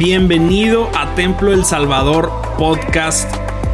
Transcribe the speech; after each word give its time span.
Bienvenido 0.00 0.88
a 0.96 1.14
Templo 1.14 1.52
El 1.52 1.66
Salvador 1.66 2.32
Podcast. 2.56 3.30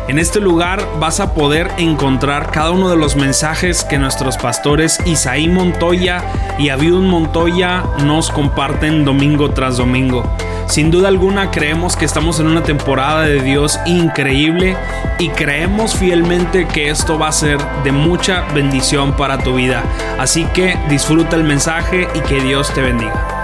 En 0.09 0.19
este 0.19 0.41
lugar 0.41 0.85
vas 0.99 1.21
a 1.21 1.35
poder 1.35 1.71
encontrar 1.79 2.51
cada 2.51 2.73
uno 2.73 2.91
de 2.91 2.97
los 2.97 3.15
mensajes 3.15 3.85
que 3.85 3.97
nuestros 3.97 4.37
pastores 4.37 4.99
Isaí 5.07 5.47
Montoya 5.47 6.25
y 6.59 6.71
Abiud 6.71 7.01
Montoya 7.05 7.85
nos 8.03 8.33
comparten 8.33 9.05
domingo 9.05 9.51
tras 9.51 9.77
domingo. 9.77 10.25
Sin 10.67 10.91
duda 10.91 11.07
alguna 11.07 11.53
creemos 11.53 11.95
que 11.95 12.07
estamos 12.07 12.41
en 12.41 12.49
una 12.49 12.65
temporada 12.65 13.23
de 13.23 13.41
Dios 13.41 13.79
increíble 13.87 14.77
y 15.21 15.29
creemos 15.29 15.95
fielmente 15.95 16.67
que 16.67 16.91
esto 16.91 17.21
va 17.21 17.29
a 17.29 17.33
ser 17.33 17.61
de 17.85 17.93
mucha 17.93 18.41
bendición 18.53 19.13
para 19.17 19.39
tu 19.39 19.55
vida. 19.55 19.85
Así 20.19 20.45
que 20.47 20.77
disfruta 20.89 21.37
el 21.37 21.45
mensaje 21.45 22.09
y 22.17 22.21
que 22.23 22.41
Dios 22.41 22.75
te 22.75 22.81
bendiga. 22.81 23.36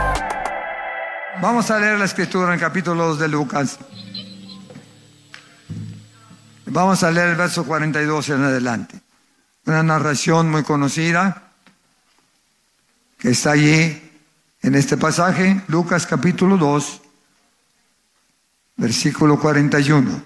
Vamos 1.42 1.72
a 1.72 1.80
leer 1.80 1.98
la 1.98 2.04
escritura 2.04 2.46
en 2.46 2.54
el 2.54 2.60
capítulo 2.60 3.04
2 3.08 3.18
de 3.18 3.26
Lucas. 3.26 3.76
Vamos 6.66 7.02
a 7.02 7.10
leer 7.10 7.30
el 7.30 7.34
verso 7.34 7.64
42 7.64 8.28
en 8.28 8.44
adelante. 8.44 9.00
Una 9.66 9.82
narración 9.82 10.48
muy 10.48 10.62
conocida 10.62 11.50
que 13.18 13.30
está 13.30 13.50
allí 13.50 14.12
en 14.62 14.74
este 14.76 14.96
pasaje, 14.96 15.60
Lucas 15.66 16.06
capítulo 16.06 16.56
2, 16.56 17.00
versículo 18.76 19.40
41. 19.40 20.22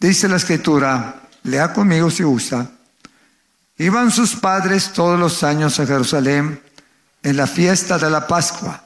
Dice 0.00 0.28
la 0.28 0.38
escritura, 0.38 1.22
lea 1.44 1.72
conmigo 1.72 2.10
si 2.10 2.24
usa. 2.24 2.68
Iban 3.76 4.10
sus 4.10 4.34
padres 4.34 4.92
todos 4.92 5.20
los 5.20 5.44
años 5.44 5.78
a 5.78 5.86
Jerusalén 5.86 6.67
en 7.22 7.36
la 7.36 7.46
fiesta 7.46 7.98
de 7.98 8.10
la 8.10 8.26
Pascua. 8.26 8.82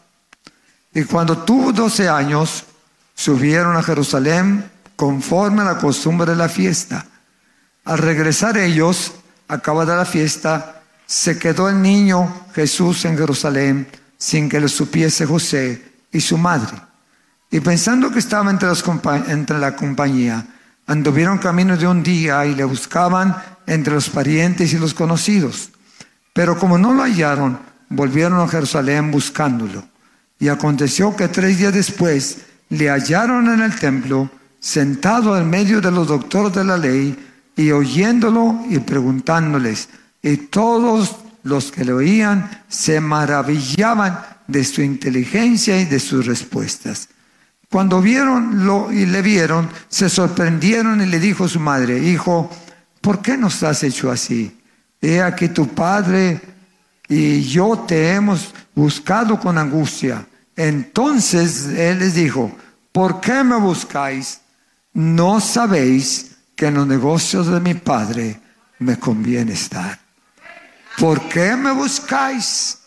Y 0.94 1.04
cuando 1.04 1.38
tuvo 1.38 1.72
doce 1.72 2.08
años, 2.08 2.64
subieron 3.14 3.76
a 3.76 3.82
Jerusalén 3.82 4.70
conforme 4.96 5.62
a 5.62 5.66
la 5.66 5.78
costumbre 5.78 6.30
de 6.30 6.36
la 6.36 6.48
fiesta. 6.48 7.06
Al 7.84 7.98
regresar 7.98 8.58
ellos, 8.58 9.12
acabada 9.48 9.96
la 9.96 10.04
fiesta, 10.04 10.82
se 11.06 11.38
quedó 11.38 11.68
el 11.68 11.82
niño 11.82 12.46
Jesús 12.54 13.04
en 13.04 13.18
Jerusalén 13.18 13.88
sin 14.16 14.48
que 14.48 14.60
lo 14.60 14.68
supiese 14.68 15.26
José 15.26 15.92
y 16.12 16.20
su 16.20 16.38
madre. 16.38 16.78
Y 17.50 17.60
pensando 17.60 18.10
que 18.10 18.18
estaba 18.18 18.50
entre, 18.50 18.70
entre 19.28 19.58
la 19.58 19.74
compañía, 19.76 20.46
anduvieron 20.86 21.38
camino 21.38 21.76
de 21.76 21.86
un 21.86 22.02
día 22.02 22.46
y 22.46 22.54
le 22.54 22.64
buscaban 22.64 23.36
entre 23.66 23.94
los 23.94 24.08
parientes 24.08 24.72
y 24.72 24.78
los 24.78 24.94
conocidos. 24.94 25.70
Pero 26.32 26.58
como 26.58 26.78
no 26.78 26.94
lo 26.94 27.02
hallaron, 27.02 27.58
volvieron 27.92 28.40
a 28.40 28.48
Jerusalén 28.48 29.10
buscándolo. 29.10 29.84
Y 30.38 30.48
aconteció 30.48 31.14
que 31.14 31.28
tres 31.28 31.58
días 31.58 31.72
después 31.72 32.38
le 32.68 32.88
hallaron 32.88 33.48
en 33.52 33.60
el 33.60 33.78
templo, 33.78 34.30
sentado 34.58 35.38
en 35.38 35.48
medio 35.48 35.80
de 35.80 35.90
los 35.90 36.08
doctores 36.08 36.54
de 36.54 36.64
la 36.64 36.76
ley, 36.76 37.16
y 37.56 37.70
oyéndolo 37.70 38.64
y 38.68 38.78
preguntándoles. 38.78 39.88
Y 40.22 40.36
todos 40.36 41.16
los 41.42 41.70
que 41.70 41.84
le 41.84 41.92
oían 41.92 42.64
se 42.68 43.00
maravillaban 43.00 44.18
de 44.46 44.64
su 44.64 44.82
inteligencia 44.82 45.80
y 45.80 45.84
de 45.84 46.00
sus 46.00 46.26
respuestas. 46.26 47.08
Cuando 47.70 48.00
vieron 48.02 48.66
lo 48.66 48.92
y 48.92 49.06
le 49.06 49.22
vieron, 49.22 49.68
se 49.88 50.08
sorprendieron 50.08 51.00
y 51.00 51.06
le 51.06 51.18
dijo 51.18 51.48
su 51.48 51.58
madre, 51.58 51.98
hijo, 51.98 52.50
¿por 53.00 53.22
qué 53.22 53.36
nos 53.36 53.62
has 53.62 53.82
hecho 53.82 54.10
así? 54.10 54.58
He 55.00 55.20
aquí 55.20 55.48
tu 55.48 55.68
padre 55.68 56.40
y 57.08 57.42
yo 57.42 57.84
te 57.86 58.12
hemos 58.12 58.52
buscado 58.74 59.38
con 59.38 59.58
angustia. 59.58 60.26
Entonces 60.56 61.66
él 61.66 61.98
les 61.98 62.14
dijo, 62.14 62.50
¿por 62.92 63.20
qué 63.20 63.42
me 63.42 63.56
buscáis? 63.56 64.40
No 64.92 65.40
sabéis 65.40 66.36
que 66.54 66.66
en 66.66 66.74
los 66.74 66.86
negocios 66.86 67.46
de 67.46 67.60
mi 67.60 67.74
padre 67.74 68.40
me 68.78 68.98
conviene 68.98 69.52
estar. 69.52 69.98
¿Por 70.98 71.28
qué 71.28 71.56
me 71.56 71.72
buscáis? 71.72 72.78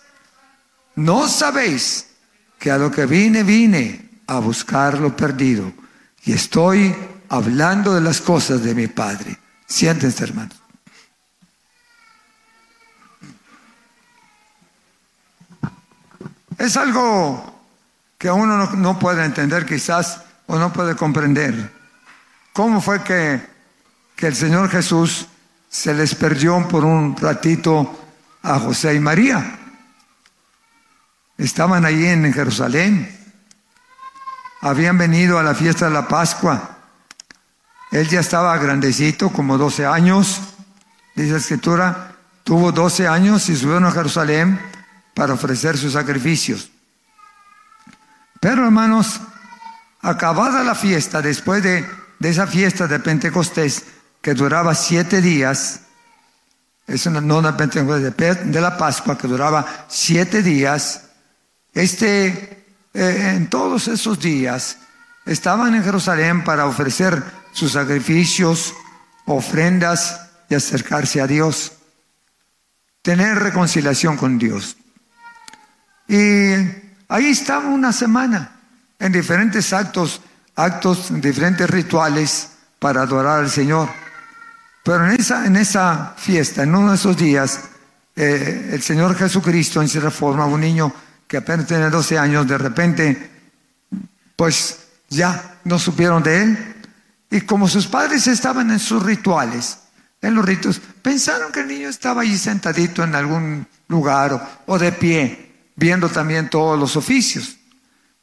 No 0.95 1.27
sabéis 1.27 2.07
que 2.59 2.71
a 2.71 2.77
lo 2.77 2.91
que 2.91 3.05
vine, 3.05 3.43
vine 3.43 4.09
a 4.27 4.39
buscar 4.39 4.99
lo 4.99 5.15
perdido. 5.15 5.71
Y 6.23 6.33
estoy 6.33 6.95
hablando 7.29 7.93
de 7.93 8.01
las 8.01 8.21
cosas 8.21 8.63
de 8.63 8.73
mi 8.73 8.87
Padre. 8.87 9.37
Siéntense, 9.67 10.23
hermanos. 10.23 10.64
Es 16.65 16.77
algo 16.77 17.61
que 18.17 18.31
uno 18.31 18.57
no, 18.57 18.97
puede 18.97 19.23
entender 19.23 19.67
quizás 19.67 20.21
o 20.47 20.57
no 20.57 20.73
puede 20.73 20.95
comprender. 20.95 21.71
¿Cómo 22.53 22.81
fue 22.81 23.03
que, 23.03 23.39
que 24.15 24.25
el 24.25 24.35
Señor 24.35 24.71
Jesús 24.71 25.27
se 25.69 25.93
les 25.93 26.15
perdió 26.15 26.67
por 26.67 26.83
un 26.83 27.15
ratito 27.17 28.07
a 28.41 28.57
José 28.57 28.95
y 28.95 28.99
María? 28.99 29.59
Estaban 31.37 31.85
allí 31.85 32.07
en 32.07 32.33
Jerusalén. 32.33 33.15
Habían 34.61 34.97
venido 34.97 35.37
a 35.37 35.43
la 35.43 35.53
fiesta 35.53 35.85
de 35.85 35.91
la 35.91 36.07
Pascua. 36.07 36.79
Él 37.91 38.07
ya 38.07 38.21
estaba 38.21 38.57
grandecito, 38.57 39.29
como 39.29 39.59
12 39.59 39.85
años. 39.85 40.41
Dice 41.13 41.33
la 41.33 41.37
escritura, 41.37 42.15
tuvo 42.43 42.71
12 42.71 43.07
años 43.07 43.49
y 43.49 43.55
subieron 43.55 43.85
a 43.85 43.91
Jerusalén 43.91 44.73
para 45.15 45.33
ofrecer 45.33 45.77
sus 45.77 45.93
sacrificios. 45.93 46.69
Pero 48.39 48.65
hermanos, 48.65 49.21
acabada 50.01 50.63
la 50.63 50.75
fiesta, 50.75 51.21
después 51.21 51.63
de, 51.63 51.83
esa 52.19 52.45
fiesta 52.45 52.85
de 52.85 52.99
Pentecostés, 52.99 53.85
que 54.21 54.33
duraba 54.33 54.75
siete 54.75 55.21
días, 55.21 55.81
es 56.85 57.05
una, 57.07 57.21
no 57.21 57.41
de 57.41 57.53
Pentecostés, 57.53 58.51
de, 58.51 58.61
la 58.61 58.77
Pascua, 58.77 59.17
que 59.17 59.27
duraba 59.27 59.87
siete 59.87 60.43
días, 60.43 61.05
este, 61.73 62.65
eh, 62.93 63.33
en 63.35 63.49
todos 63.49 63.87
esos 63.87 64.19
días, 64.19 64.77
estaban 65.25 65.73
en 65.73 65.83
Jerusalén 65.83 66.43
para 66.43 66.67
ofrecer 66.67 67.23
sus 67.53 67.71
sacrificios, 67.71 68.73
ofrendas 69.25 70.21
y 70.49 70.55
acercarse 70.55 71.21
a 71.21 71.27
Dios, 71.27 71.71
tener 73.01 73.39
reconciliación 73.39 74.17
con 74.17 74.37
Dios. 74.37 74.77
Y 76.07 76.53
ahí 77.07 77.27
estaba 77.27 77.67
una 77.67 77.91
semana 77.91 78.51
en 78.99 79.11
diferentes 79.11 79.73
actos, 79.73 80.21
actos, 80.55 81.09
diferentes 81.21 81.69
rituales 81.69 82.49
para 82.79 83.01
adorar 83.01 83.39
al 83.39 83.49
Señor. 83.49 83.89
Pero 84.83 85.05
en 85.09 85.19
esa, 85.19 85.45
en 85.45 85.55
esa 85.55 86.13
fiesta, 86.15 86.63
en 86.63 86.75
uno 86.75 86.91
de 86.91 86.95
esos 86.95 87.17
días, 87.17 87.59
eh, 88.15 88.69
el 88.71 88.81
Señor 88.81 89.15
Jesucristo 89.15 89.81
en 89.81 89.89
cierta 89.89 90.11
forma, 90.11 90.45
un 90.45 90.61
niño 90.61 90.93
que 91.27 91.37
apenas 91.37 91.65
tenía 91.65 91.89
12 91.89 92.17
años, 92.19 92.47
de 92.47 92.57
repente, 92.57 93.31
pues 94.35 94.79
ya 95.09 95.57
no 95.63 95.79
supieron 95.79 96.21
de 96.21 96.43
él. 96.43 96.75
Y 97.31 97.41
como 97.41 97.67
sus 97.67 97.87
padres 97.87 98.27
estaban 98.27 98.69
en 98.69 98.79
sus 98.79 99.01
rituales, 99.01 99.79
en 100.21 100.35
los 100.35 100.45
ritos, 100.45 100.79
pensaron 101.01 101.51
que 101.51 101.61
el 101.61 101.67
niño 101.67 101.89
estaba 101.89 102.21
allí 102.21 102.37
sentadito 102.37 103.03
en 103.03 103.15
algún 103.15 103.67
lugar 103.87 104.61
o 104.65 104.77
de 104.77 104.91
pie 104.91 105.54
viendo 105.75 106.09
también 106.09 106.49
todos 106.49 106.79
los 106.79 106.95
oficios. 106.95 107.57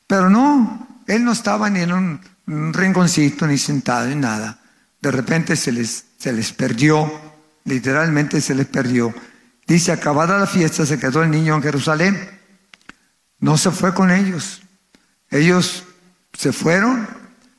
Pero 0.07 0.31
no, 0.31 0.87
él 1.07 1.25
no 1.25 1.33
estaba 1.33 1.71
ni 1.71 1.81
en 1.81 1.93
un, 1.93 2.21
rinconcito, 2.73 3.47
ni 3.47 3.59
sentado, 3.59 4.09
ni 4.09 4.17
nada. 4.17 4.59
De 5.01 5.11
repente 5.11 5.57
se 5.57 5.73
les, 5.73 6.05
se 6.19 6.33
les 6.33 6.53
perdió, 6.53 7.11
literalmente 7.65 8.41
se 8.41 8.55
les 8.55 8.67
perdió. 8.67 9.15
Dice, 9.67 9.93
acabada 9.93 10.39
la 10.39 10.47
fiesta, 10.47 10.85
se 10.85 10.99
quedó 10.99 11.23
el 11.23 11.31
niño 11.31 11.55
en 11.55 11.63
Jerusalén. 11.63 12.31
No 13.39 13.57
se 13.57 13.71
fue 13.71 13.95
con 13.95 14.11
ellos. 14.11 14.63
Ellos 15.31 15.85
se 16.33 16.53
fueron, 16.53 17.09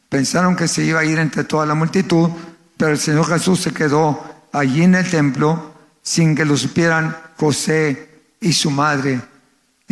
pensaron 0.09 0.55
que 0.55 0.67
se 0.67 0.83
iba 0.83 0.99
a 0.99 1.05
ir 1.05 1.17
entre 1.19 1.43
toda 1.43 1.65
la 1.65 1.75
multitud, 1.75 2.29
pero 2.77 2.91
el 2.91 2.99
Señor 2.99 3.27
Jesús 3.27 3.61
se 3.61 3.73
quedó 3.73 4.47
allí 4.51 4.83
en 4.83 4.95
el 4.95 5.09
templo 5.09 5.73
sin 6.01 6.35
que 6.35 6.45
lo 6.45 6.55
supieran 6.57 7.15
José 7.37 8.09
y 8.39 8.53
su 8.53 8.69
madre 8.69 9.21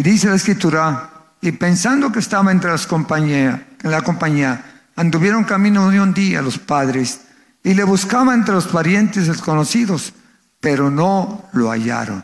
dice 0.03 0.29
la 0.29 0.35
escritura, 0.35 1.09
y 1.41 1.51
pensando 1.51 2.11
que 2.11 2.19
estaba 2.19 2.51
entre 2.51 2.71
las 2.71 2.85
compañías, 2.85 3.59
en 3.81 3.91
la 3.91 4.01
compañía, 4.01 4.83
anduvieron 4.95 5.43
camino 5.43 5.89
de 5.89 5.99
un 5.99 6.13
día 6.13 6.41
los 6.41 6.59
padres 6.59 7.21
y 7.63 7.73
le 7.73 7.83
buscaban 7.83 8.39
entre 8.39 8.55
los 8.55 8.67
parientes 8.67 9.27
desconocidos, 9.27 10.13
pero 10.59 10.89
no 10.89 11.49
lo 11.53 11.69
hallaron. 11.69 12.23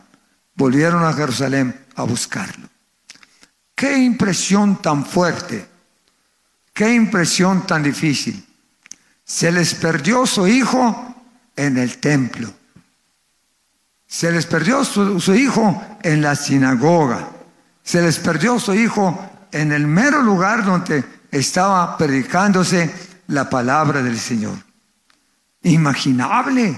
Volvieron 0.56 1.03
a 1.03 1.13
Jerusalén 1.13 1.85
a 1.95 2.03
buscarlo. 2.03 2.68
Qué 3.75 3.97
impresión 3.97 4.81
tan 4.81 5.06
fuerte, 5.06 5.68
qué 6.73 6.94
impresión 6.94 7.68
tan 7.68 7.83
difícil. 7.83 8.44
Se 9.23 9.51
les 9.51 9.73
perdió 9.75 10.25
su 10.25 10.47
hijo 10.47 11.15
en 11.56 11.77
el 11.77 11.97
templo. 11.97 12.51
Se 14.07 14.31
les 14.31 14.45
perdió 14.45 14.85
su 14.85 15.35
hijo 15.35 16.00
en 16.01 16.21
la 16.21 16.35
sinagoga. 16.35 17.36
Se 17.87 18.01
les 18.01 18.19
perdió 18.19 18.59
su 18.59 18.73
hijo 18.73 19.47
en 19.49 19.71
el 19.71 19.87
mero 19.87 20.21
lugar 20.21 20.65
donde 20.65 21.05
estaba 21.31 21.97
predicándose 21.97 22.93
la 23.27 23.49
palabra 23.49 24.03
del 24.03 24.19
Señor. 24.19 24.57
Imaginable, 25.63 26.77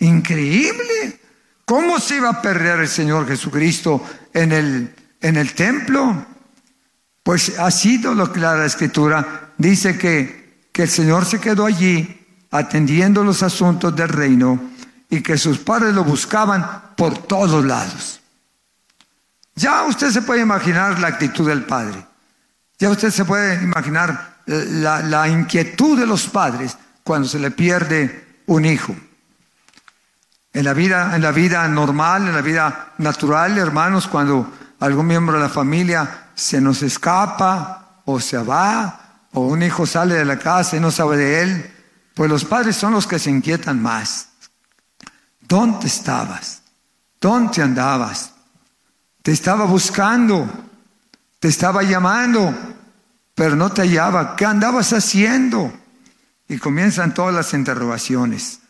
increíble. 0.00 1.20
¿Cómo 1.64 2.00
se 2.00 2.16
iba 2.16 2.30
a 2.30 2.42
perder 2.42 2.80
el 2.80 2.88
Señor 2.88 3.28
Jesucristo 3.28 4.04
en 4.34 4.50
el, 4.50 4.94
en 5.20 5.36
el 5.36 5.54
templo? 5.54 6.26
Pues 7.22 7.56
ha 7.56 7.70
sido 7.70 8.12
lo 8.12 8.32
que 8.32 8.40
la 8.40 8.66
escritura 8.66 9.52
dice 9.56 9.96
que, 9.96 10.66
que 10.72 10.82
el 10.82 10.88
Señor 10.88 11.26
se 11.26 11.38
quedó 11.38 11.64
allí 11.64 12.26
atendiendo 12.50 13.22
los 13.22 13.44
asuntos 13.44 13.94
del 13.94 14.08
reino 14.08 14.60
y 15.08 15.20
que 15.20 15.38
sus 15.38 15.58
padres 15.58 15.94
lo 15.94 16.02
buscaban 16.02 16.96
por 16.96 17.18
todos 17.18 17.64
lados. 17.64 18.19
Ya 19.60 19.82
usted 19.82 20.10
se 20.10 20.22
puede 20.22 20.40
imaginar 20.40 20.98
la 21.00 21.08
actitud 21.08 21.46
del 21.46 21.64
padre. 21.64 22.02
Ya 22.78 22.88
usted 22.88 23.10
se 23.10 23.26
puede 23.26 23.62
imaginar 23.62 24.38
la, 24.46 25.28
inquietud 25.28 25.98
de 25.98 26.06
los 26.06 26.28
padres 26.28 26.78
cuando 27.04 27.28
se 27.28 27.38
le 27.38 27.50
pierde 27.50 28.42
un 28.46 28.64
hijo. 28.64 28.96
En 30.54 30.64
la 30.64 30.72
vida, 30.72 31.14
en 31.14 31.20
la 31.20 31.30
vida 31.30 31.68
normal, 31.68 32.26
en 32.26 32.34
la 32.34 32.40
vida 32.40 32.94
natural, 32.96 33.58
hermanos, 33.58 34.08
cuando 34.08 34.50
algún 34.80 35.06
miembro 35.06 35.36
de 35.36 35.42
la 35.42 35.50
familia 35.50 36.28
se 36.34 36.58
nos 36.58 36.82
escapa 36.82 38.00
o 38.06 38.18
se 38.18 38.38
va 38.38 39.26
o 39.34 39.42
un 39.42 39.62
hijo 39.62 39.84
sale 39.84 40.14
de 40.14 40.24
la 40.24 40.38
casa 40.38 40.78
y 40.78 40.80
no 40.80 40.90
sabe 40.90 41.18
de 41.18 41.42
él, 41.42 41.74
pues 42.14 42.30
los 42.30 42.46
padres 42.46 42.76
son 42.76 42.94
los 42.94 43.06
que 43.06 43.18
se 43.18 43.28
inquietan 43.28 43.82
más. 43.82 44.30
¿Dónde 45.38 45.86
estabas? 45.86 46.62
¿Dónde 47.20 47.62
andabas? 47.62 48.39
Te 49.22 49.32
estaba 49.32 49.64
buscando, 49.64 50.48
te 51.38 51.48
estaba 51.48 51.82
llamando, 51.82 52.54
pero 53.34 53.56
no 53.56 53.70
te 53.70 53.82
hallaba. 53.82 54.36
¿Qué 54.36 54.46
andabas 54.46 54.92
haciendo? 54.92 55.72
Y 56.48 56.58
comienzan 56.58 57.14
todas 57.14 57.34
las 57.34 57.52
interrogaciones. 57.54 58.60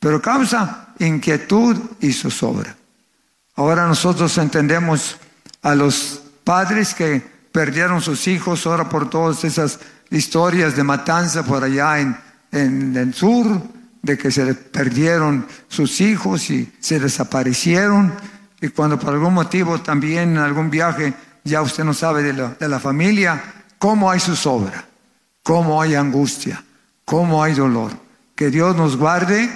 Pero 0.00 0.22
causa 0.22 0.88
inquietud 0.98 1.76
y 2.00 2.12
zozobra. 2.12 2.76
Ahora 3.56 3.86
nosotros 3.88 4.36
entendemos 4.38 5.16
a 5.62 5.74
los 5.74 6.22
padres 6.44 6.94
que 6.94 7.20
perdieron 7.50 8.00
sus 8.00 8.28
hijos, 8.28 8.66
ahora 8.66 8.88
por 8.88 9.10
todas 9.10 9.42
esas 9.44 9.80
historias 10.10 10.76
de 10.76 10.84
matanza 10.84 11.42
por 11.44 11.64
allá 11.64 11.98
en, 11.98 12.16
en 12.52 12.96
el 12.96 13.14
sur, 13.14 13.60
de 14.02 14.16
que 14.16 14.30
se 14.30 14.54
perdieron 14.54 15.46
sus 15.68 16.00
hijos 16.00 16.50
y 16.50 16.72
se 16.78 17.00
desaparecieron. 17.00 18.12
Y 18.60 18.68
cuando 18.68 18.98
por 18.98 19.14
algún 19.14 19.34
motivo 19.34 19.80
también 19.80 20.30
en 20.30 20.38
algún 20.38 20.70
viaje 20.70 21.14
ya 21.44 21.62
usted 21.62 21.84
no 21.84 21.94
sabe 21.94 22.22
de 22.22 22.32
la, 22.32 22.48
de 22.50 22.68
la 22.68 22.80
familia, 22.80 23.42
cómo 23.78 24.10
hay 24.10 24.20
zozobra, 24.20 24.84
cómo 25.42 25.80
hay 25.80 25.94
angustia, 25.94 26.62
cómo 27.04 27.42
hay 27.42 27.54
dolor. 27.54 27.92
Que 28.34 28.50
Dios 28.50 28.76
nos 28.76 28.96
guarde 28.96 29.48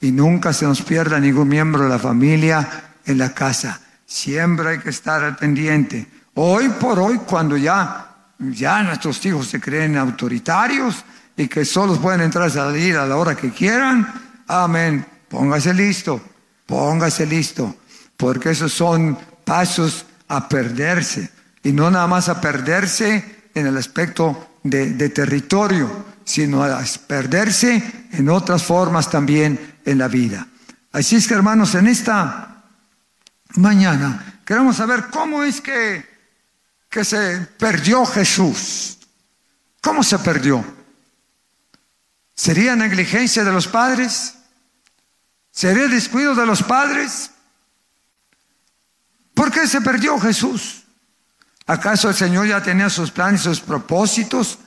y 0.00 0.12
nunca 0.12 0.52
se 0.52 0.64
nos 0.64 0.82
pierda 0.82 1.20
ningún 1.20 1.48
miembro 1.48 1.84
de 1.84 1.90
la 1.90 1.98
familia 1.98 2.68
en 3.04 3.18
la 3.18 3.32
casa. 3.32 3.80
Siempre 4.06 4.70
hay 4.70 4.78
que 4.78 4.90
estar 4.90 5.22
al 5.22 5.36
pendiente. 5.36 6.06
Hoy 6.34 6.68
por 6.70 6.98
hoy, 6.98 7.18
cuando 7.18 7.56
ya, 7.56 8.32
ya 8.38 8.82
nuestros 8.82 9.24
hijos 9.26 9.46
se 9.46 9.60
creen 9.60 9.96
autoritarios 9.96 11.04
y 11.36 11.48
que 11.48 11.64
solo 11.64 11.96
pueden 11.96 12.22
entrar 12.22 12.48
y 12.48 12.52
salir 12.52 12.96
a 12.96 13.06
la 13.06 13.16
hora 13.16 13.36
que 13.36 13.50
quieran, 13.50 14.06
amén. 14.48 15.06
Póngase 15.28 15.72
listo, 15.72 16.20
póngase 16.66 17.24
listo, 17.24 17.76
porque 18.20 18.50
esos 18.50 18.72
son 18.72 19.18
pasos 19.44 20.04
a 20.28 20.46
perderse. 20.46 21.30
Y 21.62 21.72
no 21.72 21.90
nada 21.90 22.06
más 22.06 22.28
a 22.28 22.38
perderse 22.38 23.48
en 23.54 23.66
el 23.66 23.76
aspecto 23.78 24.58
de, 24.62 25.08
territorio, 25.08 26.04
sino 26.22 26.62
a 26.62 26.84
perderse 27.06 28.08
en 28.12 28.28
otras 28.28 28.62
formas 28.62 29.10
también 29.10 29.78
en 29.86 29.98
la 29.98 30.08
vida. 30.08 30.46
Así 30.92 31.16
es 31.16 31.26
que 31.26 31.34
hermanos, 31.34 31.74
en 31.74 31.86
esta 31.86 32.62
mañana. 33.54 34.40
Queremos 34.44 34.76
saber 34.76 35.06
cómo 35.10 35.42
es 35.42 35.60
que, 35.60 36.04
que 36.90 37.04
se 37.04 37.38
perdió 37.58 38.04
Jesús. 38.04 38.98
¿Cómo 39.80 40.02
se 40.02 40.18
perdió? 40.18 40.62
¿Sería 42.34 42.76
negligencia 42.76 43.44
de 43.44 43.52
los 43.52 43.66
padres? 43.66 44.34
¿Sería 45.50 45.88
descuido 45.88 46.34
de 46.34 46.46
los 46.46 46.62
padres? 46.62 47.30
¿Por 49.40 49.50
qué 49.50 49.66
se 49.66 49.80
perdió 49.80 50.20
Jesús? 50.20 50.82
¿Acaso 51.66 52.10
el 52.10 52.14
Señor 52.14 52.46
ya 52.46 52.62
tenía 52.62 52.90
sus 52.90 53.10
planes, 53.10 53.40
sus 53.40 53.60
propósitos 53.60 54.58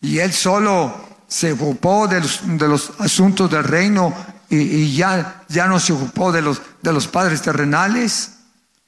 y 0.00 0.20
él 0.20 0.32
solo 0.32 1.06
se 1.28 1.52
ocupó 1.52 2.08
de 2.08 2.18
los, 2.66 2.92
asuntos 2.98 3.50
del 3.50 3.62
reino 3.62 4.14
y, 4.48 4.96
ya, 4.96 5.42
ya 5.50 5.66
no 5.66 5.78
se 5.78 5.92
ocupó 5.92 6.32
de 6.32 6.40
los, 6.40 6.62
de 6.80 6.94
los 6.94 7.08
padres 7.08 7.42
terrenales? 7.42 8.36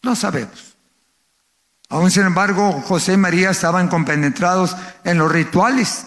No 0.03 0.17
sabemos. 0.17 0.77
Aún 1.91 2.11
sin 2.11 2.23
embargo, 2.23 2.81
José 2.81 3.13
y 3.13 3.19
María 3.19 3.51
estaban 3.51 3.89
compenetrados 3.89 4.75
en 5.05 5.19
los 5.19 5.31
rituales 5.31 6.07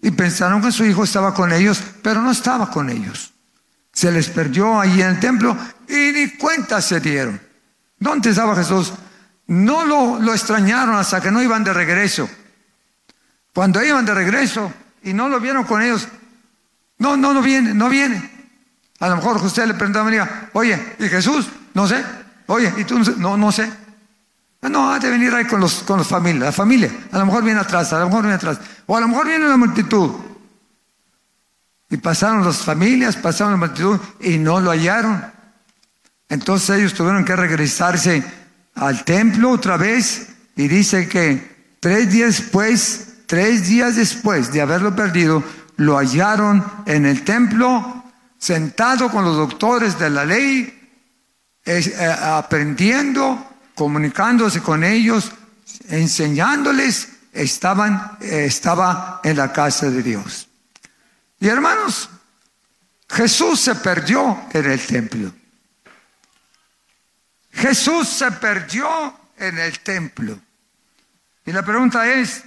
y 0.00 0.12
pensaron 0.12 0.62
que 0.62 0.70
su 0.70 0.84
hijo 0.84 1.02
estaba 1.02 1.34
con 1.34 1.52
ellos, 1.52 1.82
pero 2.00 2.22
no 2.22 2.30
estaba 2.30 2.70
con 2.70 2.90
ellos. 2.90 3.32
Se 3.92 4.12
les 4.12 4.28
perdió 4.28 4.78
ahí 4.78 5.02
en 5.02 5.08
el 5.08 5.18
templo 5.18 5.56
y 5.88 6.12
ni 6.12 6.36
cuenta 6.36 6.80
se 6.80 7.00
dieron. 7.00 7.49
¿Dónde 8.00 8.30
estaba 8.30 8.56
Jesús? 8.56 8.92
No 9.46 9.84
lo, 9.84 10.18
lo 10.20 10.32
extrañaron 10.32 10.96
hasta 10.96 11.20
que 11.20 11.30
no 11.30 11.42
iban 11.42 11.62
de 11.62 11.72
regreso. 11.72 12.28
Cuando 13.54 13.82
iban 13.84 14.04
de 14.04 14.14
regreso 14.14 14.72
y 15.02 15.12
no 15.12 15.28
lo 15.28 15.38
vieron 15.38 15.64
con 15.64 15.82
ellos, 15.82 16.08
no, 16.98 17.16
no, 17.16 17.32
no 17.32 17.42
viene, 17.42 17.74
no 17.74 17.88
viene. 17.88 18.30
A 19.00 19.08
lo 19.08 19.16
mejor 19.16 19.36
usted 19.44 19.66
le 19.66 19.74
preguntaba 19.74 20.02
a 20.02 20.04
María, 20.04 20.50
oye, 20.52 20.96
¿y 20.98 21.08
Jesús? 21.08 21.48
No 21.74 21.86
sé. 21.86 22.04
Oye, 22.46 22.72
¿y 22.76 22.84
tú? 22.84 22.98
No, 23.18 23.36
no 23.36 23.52
sé. 23.52 23.70
No, 24.62 24.92
ha 24.92 24.98
de 24.98 25.08
venir 25.08 25.34
ahí 25.34 25.46
con 25.46 25.60
los, 25.60 25.82
con 25.82 25.98
los 25.98 26.06
familias, 26.06 26.44
la 26.44 26.52
familia. 26.52 26.90
A 27.12 27.18
lo 27.18 27.26
mejor 27.26 27.42
viene 27.42 27.60
atrás, 27.60 27.92
a 27.92 28.00
lo 28.00 28.06
mejor 28.06 28.22
viene 28.22 28.34
atrás. 28.34 28.58
O 28.86 28.96
a 28.96 29.00
lo 29.00 29.08
mejor 29.08 29.26
viene 29.26 29.48
la 29.48 29.56
multitud. 29.56 30.10
Y 31.88 31.96
pasaron 31.96 32.44
las 32.44 32.58
familias, 32.58 33.16
pasaron 33.16 33.54
la 33.54 33.66
multitud 33.66 33.98
y 34.20 34.38
no 34.38 34.60
lo 34.60 34.70
hallaron. 34.70 35.24
Entonces 36.30 36.78
ellos 36.78 36.94
tuvieron 36.94 37.24
que 37.24 37.36
regresarse 37.36 38.24
al 38.76 39.04
templo 39.04 39.50
otra 39.50 39.76
vez 39.76 40.28
y 40.56 40.68
dice 40.68 41.08
que 41.08 41.74
tres 41.80 42.10
días 42.10 42.38
después, 42.38 43.08
tres 43.26 43.66
días 43.66 43.96
después 43.96 44.52
de 44.52 44.62
haberlo 44.62 44.94
perdido, 44.94 45.42
lo 45.76 45.98
hallaron 45.98 46.64
en 46.86 47.04
el 47.04 47.24
templo 47.24 48.04
sentado 48.38 49.10
con 49.10 49.24
los 49.24 49.36
doctores 49.36 49.98
de 49.98 50.08
la 50.08 50.24
ley, 50.24 50.78
eh, 51.64 52.16
aprendiendo, 52.22 53.46
comunicándose 53.74 54.60
con 54.60 54.84
ellos, 54.84 55.32
enseñándoles, 55.88 57.08
estaban, 57.32 58.18
eh, 58.20 58.44
estaba 58.46 59.20
en 59.24 59.36
la 59.36 59.52
casa 59.52 59.90
de 59.90 60.02
Dios. 60.02 60.48
Y 61.40 61.48
hermanos, 61.48 62.08
Jesús 63.08 63.60
se 63.60 63.74
perdió 63.74 64.38
en 64.52 64.70
el 64.70 64.80
templo. 64.86 65.39
Jesús 67.52 68.08
se 68.08 68.30
perdió 68.32 69.18
en 69.36 69.58
el 69.58 69.80
templo. 69.80 70.38
Y 71.44 71.52
la 71.52 71.64
pregunta 71.64 72.06
es, 72.06 72.44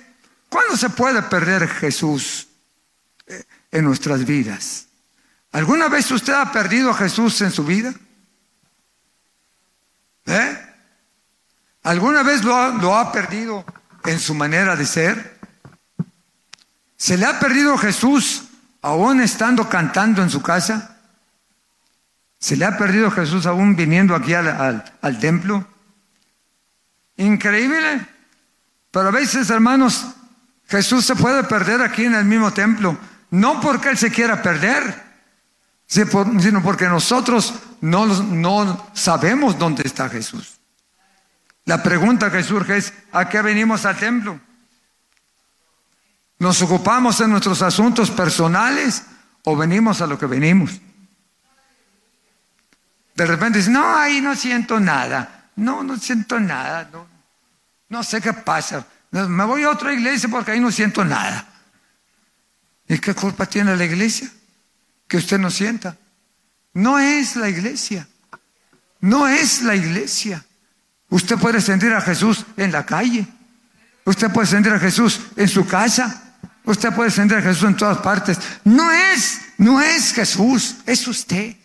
¿cuándo 0.50 0.78
se 0.78 0.90
puede 0.90 1.22
perder 1.24 1.68
Jesús 1.68 2.48
eh, 3.28 3.44
en 3.72 3.84
nuestras 3.86 4.26
vidas? 4.26 4.88
¿Alguna 5.52 5.88
vez 5.88 6.10
usted 6.12 6.34
ha 6.34 6.52
perdido 6.52 6.92
a 6.92 6.96
Jesús 6.96 7.42
en 7.42 7.52
su 7.52 7.64
vida? 7.64 7.94
¿Eh? 10.26 10.58
¿Alguna 11.84 12.24
vez 12.24 12.44
lo 12.44 12.56
ha, 12.56 12.70
lo 12.70 12.96
ha 12.96 13.12
perdido 13.12 13.66
en 14.06 14.20
su 14.20 14.34
manera 14.34 14.76
de 14.76 14.86
ser? 14.86 15.40
¿Se 16.96 17.18
le 17.18 17.26
ha 17.26 17.40
perdido 17.40 17.78
Jesús 17.78 18.44
aún 18.82 19.22
estando 19.22 19.68
cantando 19.68 20.22
en 20.24 20.30
su 20.30 20.42
casa? 20.42 20.93
¿Se 22.44 22.58
le 22.58 22.66
ha 22.66 22.78
perdido 22.78 23.10
Jesús 23.10 23.46
aún 23.46 23.74
viniendo 23.74 24.14
aquí 24.14 24.34
al, 24.34 24.84
al 25.02 25.20
templo? 25.20 25.66
Increíble. 27.16 28.06
Pero 28.92 29.08
a 29.08 29.12
veces, 29.12 29.50
hermanos, 29.50 30.08
Jesús 30.68 31.06
se 31.06 31.16
puede 31.16 31.46
perder 31.46 31.82
aquí 31.82 32.04
en 32.04 32.16
el 32.16 32.26
mismo 32.26 32.52
templo. 32.52 32.98
No 33.32 33.62
porque 33.62 33.88
Él 33.88 33.98
se 33.98 34.12
quiera 34.12 34.42
perder, 34.42 35.04
sino 35.88 36.62
porque 36.62 36.90
nosotros 36.90 37.54
no, 37.80 38.08
no 38.08 38.90
sabemos 38.94 39.58
dónde 39.58 39.84
está 39.86 40.10
Jesús. 40.10 40.60
La 41.64 41.82
pregunta 41.82 42.30
que 42.30 42.44
surge 42.44 42.76
es, 42.76 42.94
¿a 43.14 43.30
qué 43.30 43.42
venimos 43.42 43.86
al 43.86 43.96
templo? 43.96 44.38
¿Nos 46.40 46.62
ocupamos 46.62 47.22
en 47.22 47.30
nuestros 47.30 47.62
asuntos 47.62 48.12
personales 48.12 49.04
o 49.46 49.56
venimos 49.56 50.02
a 50.02 50.08
lo 50.08 50.20
que 50.20 50.26
venimos? 50.26 50.82
De 53.16 53.26
repente 53.26 53.60
dice, 53.60 53.72
no, 53.72 53.96
ahí 53.96 54.22
no 54.22 54.36
siento 54.36 54.80
nada. 54.80 55.50
No, 55.56 55.84
no 55.84 55.98
siento 55.98 56.40
nada. 56.40 56.90
No, 56.92 57.08
no 57.90 58.04
sé 58.04 58.22
qué 58.22 58.34
pasa. 58.34 58.86
Me 59.12 59.44
voy 59.44 59.64
a 59.64 59.70
otra 59.70 59.94
iglesia 59.94 60.30
porque 60.30 60.52
ahí 60.52 60.60
no 60.60 60.72
siento 60.72 61.06
nada. 61.06 61.48
¿Y 62.88 62.98
qué 62.98 63.14
culpa 63.14 63.46
tiene 63.46 63.76
la 63.76 63.86
iglesia? 63.86 64.30
Que 65.08 65.18
usted 65.18 65.38
no 65.38 65.52
sienta. 65.52 65.96
No 66.74 66.98
es 66.98 67.36
la 67.36 67.50
iglesia. 67.50 68.08
No 69.00 69.28
es 69.28 69.62
la 69.62 69.76
iglesia. 69.76 70.44
Usted 71.10 71.38
puede 71.38 71.62
sentir 71.62 71.94
a 71.94 72.02
Jesús 72.02 72.46
en 72.58 72.72
la 72.72 72.86
calle. 72.86 73.28
Usted 74.06 74.32
puede 74.32 74.48
sentir 74.48 74.74
a 74.74 74.80
Jesús 74.80 75.20
en 75.36 75.48
su 75.48 75.68
casa. 75.68 76.38
Usted 76.66 76.92
puede 76.94 77.12
sentir 77.12 77.38
a 77.38 77.42
Jesús 77.42 77.64
en 77.64 77.78
todas 77.78 78.00
partes. 78.00 78.40
No 78.64 78.92
es, 78.92 79.42
no 79.58 79.82
es 79.82 80.14
Jesús, 80.14 80.78
es 80.86 81.08
usted. 81.08 81.56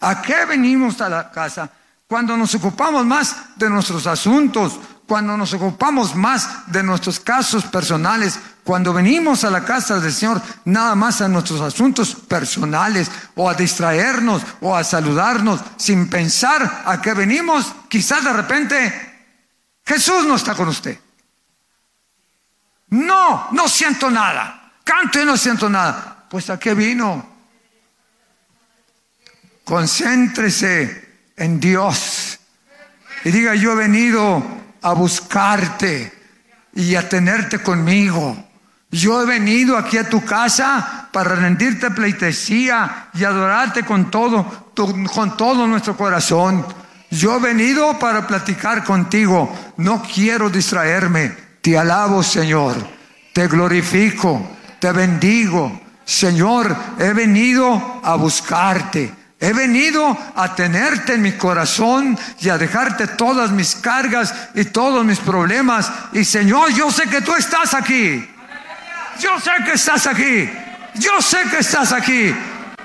¿A 0.00 0.22
qué 0.22 0.44
venimos 0.44 1.00
a 1.00 1.08
la 1.08 1.30
casa? 1.30 1.70
Cuando 2.06 2.36
nos 2.36 2.54
ocupamos 2.54 3.04
más 3.04 3.56
de 3.56 3.68
nuestros 3.68 4.06
asuntos, 4.06 4.78
cuando 5.06 5.36
nos 5.36 5.52
ocupamos 5.54 6.14
más 6.14 6.70
de 6.70 6.82
nuestros 6.82 7.18
casos 7.20 7.64
personales, 7.64 8.38
cuando 8.62 8.92
venimos 8.92 9.44
a 9.44 9.50
la 9.50 9.64
casa 9.64 9.98
del 9.98 10.12
Señor, 10.12 10.40
nada 10.66 10.94
más 10.94 11.20
a 11.20 11.28
nuestros 11.28 11.60
asuntos 11.60 12.14
personales, 12.14 13.10
o 13.34 13.48
a 13.48 13.54
distraernos, 13.54 14.42
o 14.60 14.76
a 14.76 14.84
saludarnos, 14.84 15.60
sin 15.76 16.10
pensar 16.10 16.82
a 16.84 17.00
qué 17.00 17.14
venimos, 17.14 17.72
quizás 17.88 18.24
de 18.24 18.32
repente 18.32 19.08
Jesús 19.84 20.26
no 20.26 20.34
está 20.34 20.54
con 20.54 20.68
usted. 20.68 21.00
No, 22.90 23.48
no 23.52 23.68
siento 23.68 24.10
nada. 24.10 24.72
Canto 24.84 25.20
y 25.20 25.24
no 25.24 25.36
siento 25.36 25.68
nada. 25.68 26.26
Pues 26.28 26.50
a 26.50 26.58
qué 26.58 26.74
vino. 26.74 27.37
Concéntrese 29.68 31.08
en 31.36 31.60
Dios 31.60 32.38
y 33.22 33.30
diga, 33.30 33.54
yo 33.54 33.72
he 33.72 33.76
venido 33.76 34.42
a 34.80 34.94
buscarte 34.94 36.10
y 36.74 36.94
a 36.94 37.06
tenerte 37.06 37.58
conmigo. 37.58 38.48
Yo 38.90 39.20
he 39.20 39.26
venido 39.26 39.76
aquí 39.76 39.98
a 39.98 40.08
tu 40.08 40.24
casa 40.24 41.10
para 41.12 41.34
rendirte 41.34 41.90
pleitesía 41.90 43.08
y 43.12 43.24
adorarte 43.24 43.82
con 43.82 44.10
todo, 44.10 44.72
con 45.12 45.36
todo 45.36 45.66
nuestro 45.66 45.94
corazón. 45.98 46.64
Yo 47.10 47.36
he 47.36 47.40
venido 47.40 47.98
para 47.98 48.26
platicar 48.26 48.82
contigo. 48.84 49.54
No 49.76 50.02
quiero 50.02 50.48
distraerme. 50.48 51.36
Te 51.60 51.76
alabo, 51.76 52.22
Señor. 52.22 52.74
Te 53.34 53.46
glorifico. 53.48 54.50
Te 54.80 54.92
bendigo. 54.92 55.78
Señor, 56.06 56.74
he 56.98 57.12
venido 57.12 58.00
a 58.02 58.14
buscarte. 58.14 59.17
He 59.40 59.52
venido 59.52 60.18
a 60.34 60.54
tenerte 60.54 61.14
en 61.14 61.22
mi 61.22 61.32
corazón 61.32 62.18
y 62.40 62.48
a 62.48 62.58
dejarte 62.58 63.06
todas 63.06 63.50
mis 63.52 63.76
cargas 63.76 64.34
y 64.54 64.64
todos 64.64 65.04
mis 65.04 65.20
problemas. 65.20 65.90
Y 66.12 66.24
Señor, 66.24 66.72
yo 66.72 66.90
sé 66.90 67.04
que 67.08 67.20
tú 67.20 67.34
estás 67.34 67.72
aquí. 67.74 68.28
Yo 69.20 69.38
sé 69.38 69.50
que 69.64 69.72
estás 69.72 70.06
aquí. 70.08 70.50
Yo 70.94 71.22
sé 71.22 71.38
que 71.50 71.58
estás 71.58 71.92
aquí. 71.92 72.34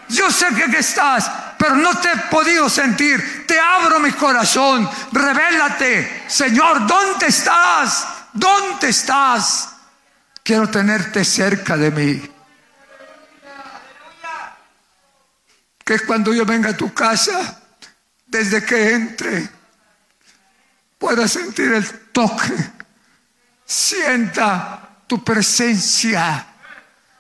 Yo 0.10 0.30
sé 0.30 0.48
que, 0.50 0.78
estás, 0.78 1.32
pero 1.58 1.76
no 1.76 1.98
te 1.98 2.12
he 2.12 2.18
podido 2.30 2.70
sentir. 2.70 3.46
Te 3.48 3.60
abro 3.60 4.00
mi 4.00 4.12
corazón. 4.12 4.88
Revélate. 5.12 6.26
Señor, 6.28 6.86
¿dónde 6.86 7.28
estás? 7.28 8.08
¿Dónde 8.32 8.90
estás? 8.90 9.70
Quiero 10.44 10.70
tenerte 10.70 11.26
cerca 11.26 11.78
de 11.78 11.90
mí. 11.90 12.33
Que 15.84 16.00
cuando 16.00 16.34
yo 16.34 16.46
venga 16.46 16.70
a 16.70 16.78
tu 16.78 16.94
casa, 16.94 17.62
desde 18.26 18.64
que 18.64 18.94
entre, 18.94 19.50
pueda 20.98 21.28
sentir 21.28 21.72
el 21.74 21.88
toque, 22.12 22.54
sienta 23.66 24.98
tu 25.08 25.24
presencia, 25.24 26.46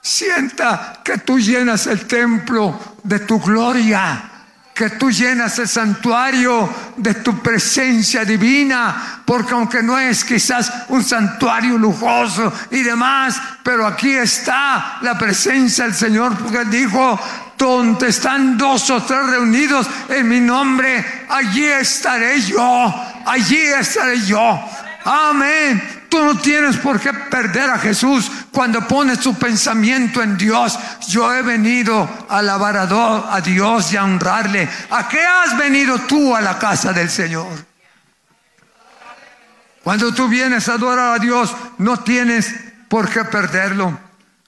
sienta 0.02 1.02
que 1.04 1.20
tú 1.20 1.40
llenas 1.40 1.88
el 1.88 2.06
templo 2.08 2.98
de 3.04 3.20
tu 3.20 3.40
gloria 3.40 4.30
que 4.74 4.90
tú 4.92 5.12
llenas 5.12 5.60
el 5.60 5.68
santuario 5.68 6.68
de 6.98 7.14
tu 7.16 7.40
presencia 7.42 8.26
divina, 8.26 9.22
porque 9.24 9.54
aunque 9.54 9.84
no 9.84 10.00
es 10.00 10.24
quizás 10.24 10.72
un 10.90 11.04
santuario 11.04 11.78
lujoso 11.78 12.52
y 12.72 12.82
demás, 12.82 13.40
pero 13.64 13.86
aquí 13.86 14.12
está 14.12 14.98
la 15.02 15.18
presencia 15.18 15.86
del 15.86 15.94
Señor, 15.94 16.36
porque 16.38 16.66
dijo, 16.66 17.20
donde 17.64 18.10
están 18.10 18.58
dos 18.58 18.90
o 18.90 19.02
tres 19.04 19.26
reunidos 19.26 19.88
en 20.10 20.28
mi 20.28 20.40
nombre, 20.42 21.26
allí 21.30 21.64
estaré 21.64 22.42
yo, 22.42 22.94
allí 23.26 23.58
estaré 23.58 24.20
yo. 24.22 24.60
Amén. 25.06 25.82
Tú 26.10 26.24
no 26.24 26.38
tienes 26.38 26.78
por 26.78 27.00
qué 27.00 27.14
perder 27.14 27.70
a 27.70 27.80
Jesús 27.80 28.30
cuando 28.52 28.88
pones 28.88 29.20
tu 29.20 29.34
pensamiento 29.34 30.22
en 30.22 30.38
Dios. 30.38 30.78
Yo 31.08 31.34
he 31.34 31.42
venido 31.42 32.08
a 32.30 32.38
alabar 32.38 32.78
a 32.78 33.42
Dios 33.42 33.94
y 33.94 33.98
a 33.98 34.04
honrarle. 34.04 34.70
¿A 34.92 35.08
qué 35.08 35.26
has 35.26 35.58
venido 35.58 36.00
tú 36.00 36.36
a 36.36 36.42
la 36.42 36.60
casa 36.60 36.94
del 36.94 37.10
Señor? 37.10 37.48
Cuando 39.84 40.14
tú 40.14 40.28
vienes 40.28 40.70
a 40.70 40.74
adorar 40.74 41.16
a 41.16 41.20
Dios, 41.20 41.56
no 41.78 41.98
tienes 42.02 42.54
por 42.90 43.10
qué 43.10 43.24
perderlo. 43.26 43.98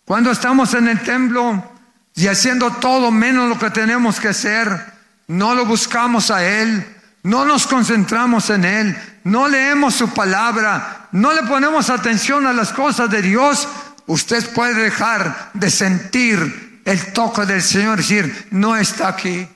Cuando 0.05 0.31
estamos 0.31 0.73
en 0.75 0.87
el 0.89 1.01
templo 1.01 1.74
y 2.15 2.27
haciendo 2.27 2.71
todo 2.71 3.11
menos 3.11 3.49
lo 3.49 3.59
que 3.59 3.69
tenemos 3.69 4.19
que 4.19 4.29
hacer, 4.29 4.93
no 5.27 5.53
lo 5.53 5.65
buscamos 5.65 6.31
a 6.31 6.45
Él, 6.45 6.85
no 7.23 7.43
nos 7.43 7.67
concentramos 7.67 8.49
en 8.49 8.63
Él, 8.63 8.97
no 9.25 9.47
leemos 9.47 9.95
su 9.95 10.13
palabra, 10.13 11.07
no 11.11 11.33
le 11.33 11.43
ponemos 11.43 11.89
atención 11.89 12.47
a 12.47 12.53
las 12.53 12.71
cosas 12.71 13.09
de 13.09 13.21
Dios, 13.21 13.67
usted 14.05 14.53
puede 14.53 14.83
dejar 14.83 15.51
de 15.53 15.69
sentir 15.69 16.81
el 16.85 17.13
toque 17.13 17.45
del 17.45 17.61
Señor, 17.61 17.97
decir, 17.97 18.47
no 18.51 18.77
está 18.77 19.09
aquí, 19.09 19.47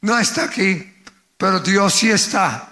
no 0.00 0.18
está 0.18 0.44
aquí, 0.44 0.94
pero 1.36 1.60
Dios 1.60 1.94
sí 1.94 2.10
está. 2.10 2.69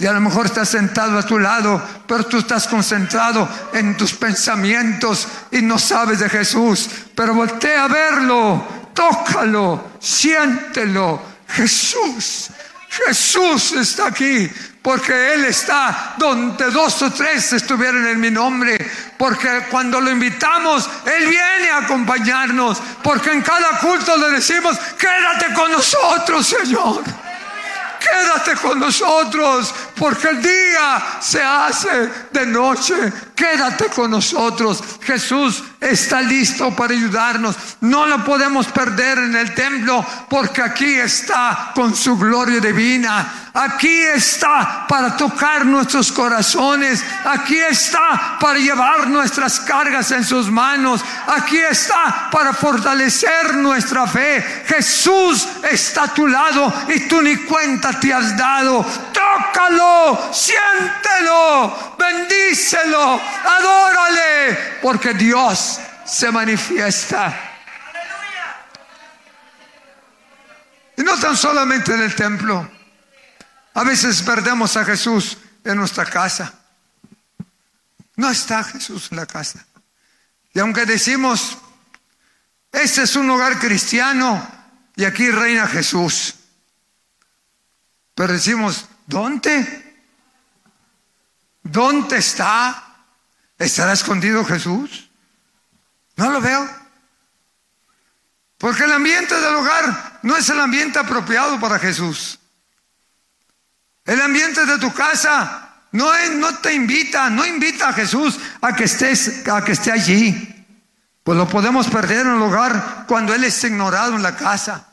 Y 0.00 0.06
a 0.06 0.12
lo 0.12 0.20
mejor 0.22 0.46
está 0.46 0.64
sentado 0.64 1.18
a 1.18 1.26
tu 1.26 1.38
lado, 1.38 1.80
pero 2.06 2.24
tú 2.24 2.38
estás 2.38 2.66
concentrado 2.66 3.46
en 3.74 3.98
tus 3.98 4.14
pensamientos 4.14 5.28
y 5.50 5.60
no 5.60 5.78
sabes 5.78 6.20
de 6.20 6.30
Jesús. 6.30 6.88
Pero 7.14 7.34
voltea 7.34 7.84
a 7.84 7.88
verlo, 7.88 8.64
tócalo, 8.94 9.90
siéntelo. 10.00 11.20
Jesús, 11.48 12.48
Jesús 12.88 13.72
está 13.72 14.06
aquí 14.06 14.50
porque 14.80 15.34
Él 15.34 15.44
está 15.44 16.14
donde 16.16 16.70
dos 16.70 17.02
o 17.02 17.12
tres 17.12 17.52
estuvieron 17.52 18.06
en 18.06 18.18
mi 18.18 18.30
nombre, 18.30 18.78
porque 19.18 19.66
cuando 19.70 20.00
lo 20.00 20.10
invitamos, 20.10 20.88
Él 21.04 21.28
viene 21.28 21.70
a 21.70 21.78
acompañarnos, 21.78 22.80
porque 23.02 23.32
en 23.32 23.42
cada 23.42 23.78
culto 23.80 24.16
le 24.16 24.30
decimos, 24.30 24.78
quédate 24.98 25.52
con 25.52 25.70
nosotros, 25.70 26.46
Señor. 26.46 27.29
Quédate 28.00 28.56
con 28.60 28.80
nosotros, 28.80 29.74
porque 29.96 30.28
el 30.28 30.42
día 30.42 31.18
se 31.20 31.42
hace 31.42 32.10
de 32.32 32.46
noche. 32.46 32.94
Quédate 33.40 33.86
con 33.86 34.10
nosotros. 34.10 34.84
Jesús 35.00 35.64
está 35.80 36.20
listo 36.20 36.76
para 36.76 36.92
ayudarnos. 36.92 37.56
No 37.80 38.04
lo 38.04 38.22
podemos 38.22 38.66
perder 38.66 39.16
en 39.16 39.34
el 39.34 39.54
templo, 39.54 40.04
porque 40.28 40.60
aquí 40.60 40.92
está 40.96 41.72
con 41.74 41.96
su 41.96 42.18
gloria 42.18 42.60
divina. 42.60 43.50
Aquí 43.54 44.02
está 44.14 44.86
para 44.86 45.16
tocar 45.16 45.64
nuestros 45.64 46.12
corazones. 46.12 47.02
Aquí 47.24 47.56
está 47.58 48.36
para 48.38 48.58
llevar 48.58 49.08
nuestras 49.08 49.58
cargas 49.60 50.10
en 50.12 50.22
sus 50.22 50.50
manos. 50.50 51.00
Aquí 51.26 51.56
está 51.56 52.28
para 52.30 52.52
fortalecer 52.52 53.54
nuestra 53.54 54.06
fe. 54.06 54.64
Jesús 54.66 55.48
está 55.70 56.04
a 56.04 56.14
tu 56.14 56.28
lado 56.28 56.72
y 56.94 57.08
tú 57.08 57.22
ni 57.22 57.36
cuenta 57.38 57.98
te 57.98 58.12
has 58.12 58.36
dado. 58.36 58.84
Tócalo, 59.12 60.32
siéntelo, 60.32 61.96
bendícelo, 61.98 63.20
adórale, 63.44 64.78
porque 64.82 65.14
Dios 65.14 65.80
se 66.04 66.30
manifiesta. 66.30 67.50
Y 70.96 71.02
no 71.02 71.16
tan 71.18 71.36
solamente 71.36 71.94
en 71.94 72.02
el 72.02 72.14
templo. 72.14 72.70
A 73.74 73.84
veces 73.84 74.22
perdemos 74.22 74.76
a 74.76 74.84
Jesús 74.84 75.38
en 75.64 75.76
nuestra 75.76 76.04
casa. 76.04 76.52
No 78.16 78.28
está 78.28 78.62
Jesús 78.64 79.08
en 79.10 79.16
la 79.16 79.26
casa. 79.26 79.64
Y 80.52 80.58
aunque 80.58 80.84
decimos, 80.84 81.56
este 82.72 83.02
es 83.02 83.16
un 83.16 83.30
hogar 83.30 83.58
cristiano 83.58 84.46
y 84.96 85.04
aquí 85.04 85.30
reina 85.30 85.66
Jesús. 85.66 86.34
Pero 88.14 88.32
decimos, 88.32 88.86
¿dónde? 89.10 90.06
¿Dónde 91.62 92.16
está? 92.16 93.04
¿Estará 93.58 93.92
escondido 93.92 94.44
Jesús? 94.44 95.10
No 96.16 96.30
lo 96.30 96.40
veo. 96.40 96.68
Porque 98.56 98.84
el 98.84 98.92
ambiente 98.92 99.34
del 99.34 99.54
hogar 99.54 100.20
no 100.22 100.36
es 100.36 100.48
el 100.48 100.60
ambiente 100.60 100.98
apropiado 100.98 101.58
para 101.60 101.78
Jesús. 101.78 102.38
El 104.04 104.20
ambiente 104.20 104.64
de 104.64 104.78
tu 104.78 104.92
casa 104.92 105.66
No, 105.92 106.10
no 106.36 106.58
te 106.58 106.72
invita, 106.72 107.28
no 107.28 107.44
invita 107.44 107.88
a 107.88 107.92
Jesús 107.92 108.38
a 108.60 108.74
que 108.74 108.84
estés, 108.84 109.46
a 109.48 109.64
que 109.64 109.72
esté 109.72 109.90
allí. 109.90 110.46
Pues 111.24 111.36
lo 111.36 111.48
podemos 111.48 111.88
perder 111.88 112.26
en 112.26 112.36
el 112.36 112.42
hogar 112.42 113.04
cuando 113.08 113.34
Él 113.34 113.42
es 113.42 113.62
ignorado 113.64 114.14
en 114.14 114.22
la 114.22 114.36
casa. 114.36 114.86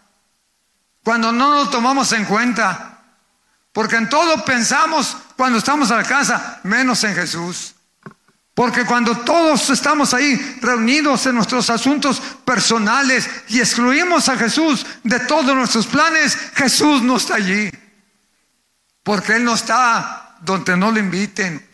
Cuando 1.04 1.32
no 1.32 1.54
lo 1.54 1.70
tomamos 1.70 2.12
en 2.14 2.26
cuenta. 2.26 2.97
Porque 3.78 3.96
en 3.96 4.10
todo 4.10 4.44
pensamos 4.44 5.16
cuando 5.36 5.60
estamos 5.60 5.92
en 5.92 5.98
la 5.98 6.04
casa, 6.04 6.62
menos 6.64 7.04
en 7.04 7.14
Jesús. 7.14 7.76
Porque 8.56 8.86
cuando 8.86 9.16
todos 9.20 9.70
estamos 9.70 10.16
ahí 10.16 10.58
reunidos 10.62 11.28
en 11.28 11.36
nuestros 11.36 11.70
asuntos 11.70 12.20
personales 12.44 13.30
y 13.50 13.60
excluimos 13.60 14.30
a 14.30 14.36
Jesús 14.36 14.84
de 15.04 15.20
todos 15.20 15.56
nuestros 15.56 15.86
planes, 15.86 16.36
Jesús 16.56 17.04
no 17.04 17.18
está 17.18 17.36
allí. 17.36 17.70
Porque 19.04 19.36
Él 19.36 19.44
no 19.44 19.54
está 19.54 20.38
donde 20.42 20.76
no 20.76 20.92
le 20.92 21.02
inviten. 21.02 21.70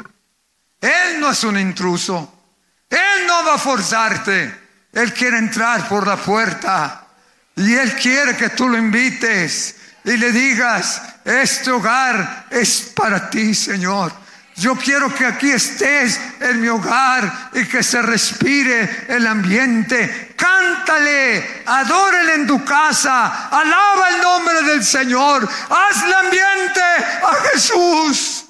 Él 0.82 1.22
no 1.22 1.32
es 1.32 1.42
un 1.46 1.58
intruso. 1.58 2.50
Él 2.90 3.28
no 3.28 3.46
va 3.46 3.54
a 3.54 3.58
forzarte. 3.58 4.54
Él 4.92 5.14
quiere 5.14 5.38
entrar 5.38 5.88
por 5.88 6.06
la 6.06 6.18
puerta. 6.18 7.08
Y 7.56 7.74
Él 7.76 7.96
quiere 7.96 8.36
que 8.36 8.50
tú 8.50 8.68
lo 8.68 8.78
invites 8.78 9.78
y 10.06 10.18
le 10.18 10.32
digas, 10.32 11.02
este 11.24 11.72
hogar 11.72 12.46
es 12.50 12.92
para 12.96 13.30
ti, 13.30 13.56
Señor. 13.56 14.12
Yo 14.56 14.76
quiero 14.76 15.14
que 15.14 15.26
aquí 15.26 15.50
estés 15.50 16.20
en 16.40 16.62
mi 16.62 16.68
hogar 16.68 17.50
y 17.54 17.66
que 17.66 17.82
se 17.82 18.02
respire 18.02 19.06
el 19.08 19.26
ambiente. 19.26 20.36
Cántale, 20.38 21.64
adórele 21.66 22.36
en 22.36 22.48
tu 22.48 22.64
casa, 22.64 23.48
alaba 23.50 24.10
el 24.10 24.22
nombre 24.22 24.62
del 24.64 24.84
Señor, 24.84 25.50
hazle 25.70 26.16
ambiente 26.16 26.82
a 26.82 27.36
Jesús. 27.52 28.46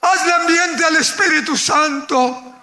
Hazle 0.00 0.32
ambiente 0.32 0.84
al 0.84 0.96
Espíritu 0.96 1.56
Santo 1.56 2.60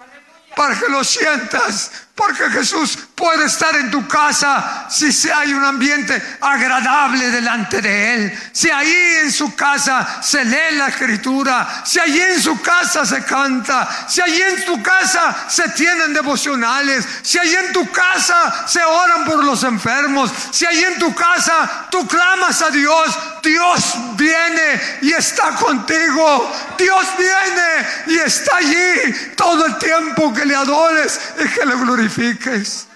para 0.56 0.74
que 0.78 0.88
lo 0.88 1.04
sientas 1.04 1.92
porque 2.14 2.48
Jesús 2.50 3.05
puede 3.16 3.46
estar 3.46 3.74
en 3.76 3.90
tu 3.90 4.06
casa 4.06 4.86
si 4.90 5.06
hay 5.30 5.52
un 5.54 5.64
ambiente 5.64 6.22
agradable 6.38 7.30
delante 7.30 7.80
de 7.80 8.14
Él. 8.14 8.38
Si 8.52 8.70
ahí 8.70 9.16
en 9.22 9.32
su 9.32 9.54
casa 9.54 10.22
se 10.22 10.44
lee 10.44 10.76
la 10.76 10.88
escritura. 10.88 11.82
Si 11.84 11.98
ahí 11.98 12.20
en 12.20 12.40
su 12.40 12.60
casa 12.60 13.06
se 13.06 13.24
canta. 13.24 14.06
Si 14.06 14.20
ahí 14.20 14.40
en 14.42 14.64
tu 14.66 14.82
casa 14.82 15.34
se 15.48 15.70
tienen 15.70 16.12
devocionales. 16.12 17.06
Si 17.22 17.38
ahí 17.38 17.54
en 17.54 17.72
tu 17.72 17.90
casa 17.90 18.66
se 18.68 18.84
oran 18.84 19.24
por 19.24 19.42
los 19.42 19.64
enfermos. 19.64 20.30
Si 20.50 20.66
ahí 20.66 20.84
en 20.84 20.98
tu 20.98 21.14
casa 21.14 21.86
tú 21.90 22.06
clamas 22.06 22.60
a 22.60 22.70
Dios. 22.70 23.18
Dios 23.42 23.94
viene 24.14 24.98
y 25.00 25.12
está 25.12 25.54
contigo. 25.54 26.52
Dios 26.76 27.06
viene 27.16 27.86
y 28.08 28.18
está 28.18 28.58
allí 28.58 29.32
todo 29.36 29.64
el 29.64 29.78
tiempo 29.78 30.34
que 30.34 30.44
le 30.44 30.54
adores 30.54 31.18
y 31.42 31.48
que 31.48 31.64
le 31.64 31.76
glorifiques. 31.76 32.88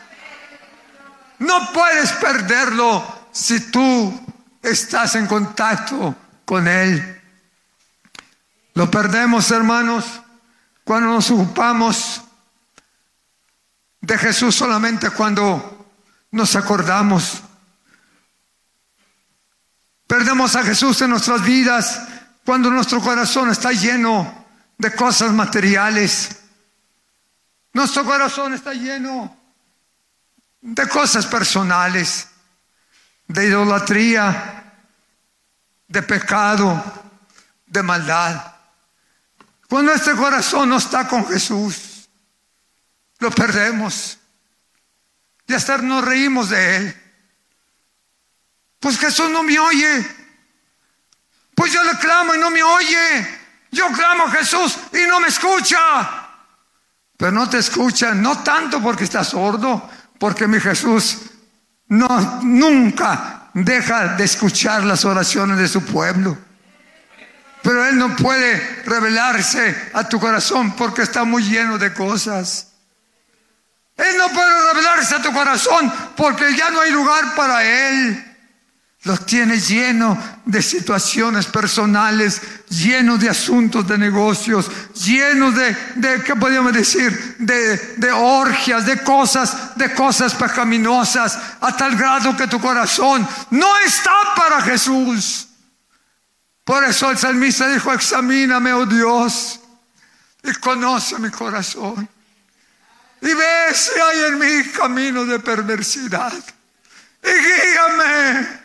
No 1.40 1.72
puedes 1.72 2.12
perderlo 2.12 3.28
si 3.32 3.70
tú 3.70 4.20
estás 4.62 5.14
en 5.14 5.26
contacto 5.26 6.14
con 6.44 6.68
Él. 6.68 7.22
Lo 8.74 8.90
perdemos, 8.90 9.50
hermanos, 9.50 10.04
cuando 10.84 11.08
nos 11.08 11.30
ocupamos 11.30 12.22
de 14.02 14.18
Jesús 14.18 14.54
solamente 14.54 15.10
cuando 15.10 15.94
nos 16.30 16.56
acordamos. 16.56 17.42
Perdemos 20.06 20.56
a 20.56 20.62
Jesús 20.62 21.00
en 21.00 21.10
nuestras 21.10 21.42
vidas 21.42 22.02
cuando 22.44 22.70
nuestro 22.70 23.00
corazón 23.00 23.48
está 23.48 23.72
lleno 23.72 24.44
de 24.76 24.94
cosas 24.94 25.32
materiales. 25.32 26.40
Nuestro 27.72 28.04
corazón 28.04 28.52
está 28.52 28.74
lleno 28.74 29.39
de 30.60 30.88
cosas 30.88 31.26
personales, 31.26 32.28
de 33.26 33.46
idolatría, 33.46 34.74
de 35.88 36.02
pecado, 36.02 36.82
de 37.66 37.82
maldad. 37.82 38.54
Cuando 39.68 39.92
este 39.92 40.14
corazón 40.14 40.68
no 40.68 40.76
está 40.76 41.06
con 41.08 41.26
Jesús, 41.26 42.08
lo 43.18 43.30
perdemos. 43.30 44.18
Y 45.46 45.54
hasta 45.54 45.78
nos 45.78 46.04
reímos 46.04 46.50
de 46.50 46.76
Él. 46.76 47.02
Pues 48.78 48.98
Jesús 48.98 49.30
no 49.30 49.42
me 49.42 49.58
oye. 49.58 50.16
Pues 51.54 51.72
yo 51.72 51.82
le 51.84 51.98
clamo 51.98 52.34
y 52.34 52.38
no 52.38 52.50
me 52.50 52.62
oye. 52.62 53.38
Yo 53.70 53.86
clamo 53.92 54.24
a 54.24 54.30
Jesús 54.30 54.76
y 54.92 55.06
no 55.06 55.20
me 55.20 55.28
escucha 55.28 56.28
pero 57.20 57.32
no 57.32 57.50
te 57.50 57.58
escuchan, 57.58 58.22
no 58.22 58.42
tanto 58.42 58.80
porque 58.80 59.04
estás 59.04 59.28
sordo, 59.28 59.90
porque 60.20 60.46
mi 60.46 60.60
Jesús 60.60 61.16
no, 61.88 62.40
nunca 62.42 63.48
deja 63.54 64.16
de 64.16 64.24
escuchar 64.24 64.84
las 64.84 65.06
oraciones 65.06 65.56
de 65.56 65.66
su 65.66 65.82
pueblo. 65.82 66.36
Pero 67.62 67.86
Él 67.86 67.96
no 67.96 68.14
puede 68.16 68.82
revelarse 68.84 69.90
a 69.94 70.06
tu 70.06 70.20
corazón 70.20 70.76
porque 70.76 71.02
está 71.02 71.24
muy 71.24 71.42
lleno 71.42 71.78
de 71.78 71.94
cosas. 71.94 72.68
Él 73.96 74.16
no 74.18 74.28
puede 74.28 74.72
revelarse 74.72 75.14
a 75.14 75.22
tu 75.22 75.32
corazón 75.32 75.90
porque 76.16 76.54
ya 76.54 76.70
no 76.70 76.80
hay 76.80 76.90
lugar 76.90 77.34
para 77.34 77.64
Él. 77.64 78.29
Los 79.04 79.24
tienes 79.24 79.66
lleno 79.66 80.18
de 80.44 80.60
situaciones 80.60 81.46
personales, 81.46 82.42
llenos 82.68 83.18
de 83.18 83.30
asuntos 83.30 83.88
de 83.88 83.96
negocios, 83.96 84.70
llenos 84.94 85.54
de, 85.54 85.74
de 85.94 86.22
¿qué 86.22 86.36
podríamos 86.36 86.74
decir? 86.74 87.36
De, 87.38 87.78
de 87.96 88.12
orgias, 88.12 88.84
de 88.84 89.02
cosas, 89.02 89.74
de 89.74 89.94
cosas 89.94 90.34
pecaminosas, 90.34 91.38
a 91.62 91.74
tal 91.74 91.96
grado 91.96 92.36
que 92.36 92.46
tu 92.46 92.60
corazón 92.60 93.26
no 93.48 93.78
está 93.78 94.12
para 94.36 94.60
Jesús. 94.60 95.48
Por 96.62 96.84
eso 96.84 97.10
el 97.10 97.16
salmista 97.16 97.68
dijo, 97.68 97.90
examíname, 97.94 98.74
oh 98.74 98.84
Dios, 98.84 99.60
y 100.42 100.52
conoce 100.56 101.18
mi 101.18 101.30
corazón. 101.30 102.06
Y 103.22 103.32
ve 103.32 103.74
si 103.74 103.98
hay 103.98 104.24
en 104.28 104.38
mí 104.38 104.68
camino 104.70 105.24
de 105.24 105.38
perversidad. 105.38 106.34
Y 107.22 107.28
guíame 107.28 108.60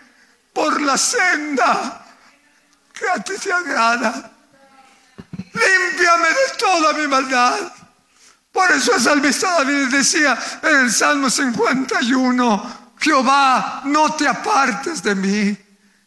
por 0.55 0.81
la 0.81 0.97
senda 0.97 2.05
que 2.93 3.09
a 3.09 3.21
ti 3.21 3.33
te 3.37 3.51
agrada. 3.51 4.31
Límpiame 5.35 6.29
de 6.29 6.57
toda 6.57 6.93
mi 6.93 7.07
maldad. 7.07 7.73
Por 8.53 8.71
eso 8.71 8.95
el 8.95 9.01
salmista 9.01 9.51
David 9.51 9.89
decía 9.89 10.37
en 10.63 10.77
el 10.77 10.91
Salmo 10.91 11.29
51, 11.29 12.93
Jehová, 12.97 13.81
no 13.83 14.13
te 14.15 14.29
apartes 14.29 15.03
de 15.03 15.13
mí, 15.13 15.57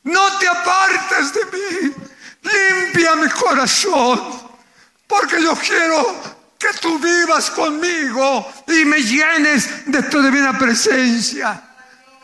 no 0.04 0.38
te 0.38 0.48
apartes 0.48 1.34
de 1.34 1.44
mí, 1.44 1.94
limpia 2.40 3.16
mi 3.16 3.28
corazón, 3.28 4.48
porque 5.06 5.42
yo 5.42 5.54
quiero 5.56 6.38
que 6.58 6.68
tú 6.80 6.98
vivas 6.98 7.50
conmigo 7.50 8.50
y 8.66 8.86
me 8.86 9.02
llenes 9.02 9.84
de 9.84 10.02
tu 10.04 10.22
divina 10.22 10.56
presencia. 10.56 11.67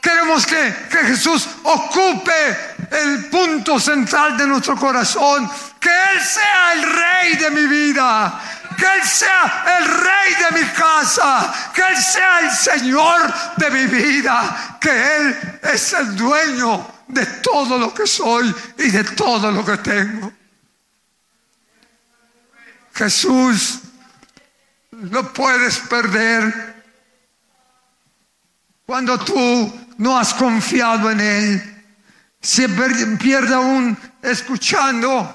Queremos 0.04 0.44
que, 0.44 0.70
Jesús 1.06 1.48
ocupe 1.62 2.74
el 2.90 3.24
punto 3.30 3.80
central 3.80 4.36
de 4.36 4.46
nuestro 4.46 4.76
corazón. 4.76 5.50
Que 5.80 5.88
Él 5.88 6.20
sea 6.20 6.72
el 6.74 6.82
rey 6.82 7.36
de 7.36 7.50
mi 7.50 7.64
vida. 7.64 8.38
Que 8.76 8.84
Él 8.84 9.02
sea 9.02 9.64
el 9.78 9.86
rey 9.86 10.34
de 10.34 10.60
mi 10.60 10.68
casa. 10.72 11.70
Que 11.74 11.80
Él 11.80 11.96
sea 11.96 12.40
el 12.40 12.50
Señor 12.50 13.32
de 13.56 13.70
mi 13.70 13.86
vida. 13.86 14.76
Que 14.78 15.16
Él 15.16 15.58
es 15.62 15.94
el 15.94 16.14
dueño 16.14 16.86
de 17.08 17.24
todo 17.40 17.78
lo 17.78 17.94
que 17.94 18.06
soy 18.06 18.54
y 18.76 18.90
de 18.90 19.04
todo 19.04 19.50
lo 19.50 19.64
que 19.64 19.78
tengo. 19.78 20.30
Jesús, 22.92 23.80
no 24.90 25.32
puedes 25.32 25.78
perder 25.78 26.74
cuando 28.86 29.18
tú 29.18 29.83
no 29.98 30.18
has 30.18 30.34
confiado 30.34 31.10
en 31.10 31.20
Él. 31.20 31.86
Se 32.40 32.68
pierde 32.68 33.54
aún 33.54 33.96
escuchando 34.22 35.34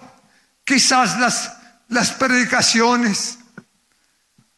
quizás 0.63 1.17
las, 1.19 1.52
las 1.88 2.12
predicaciones, 2.12 3.39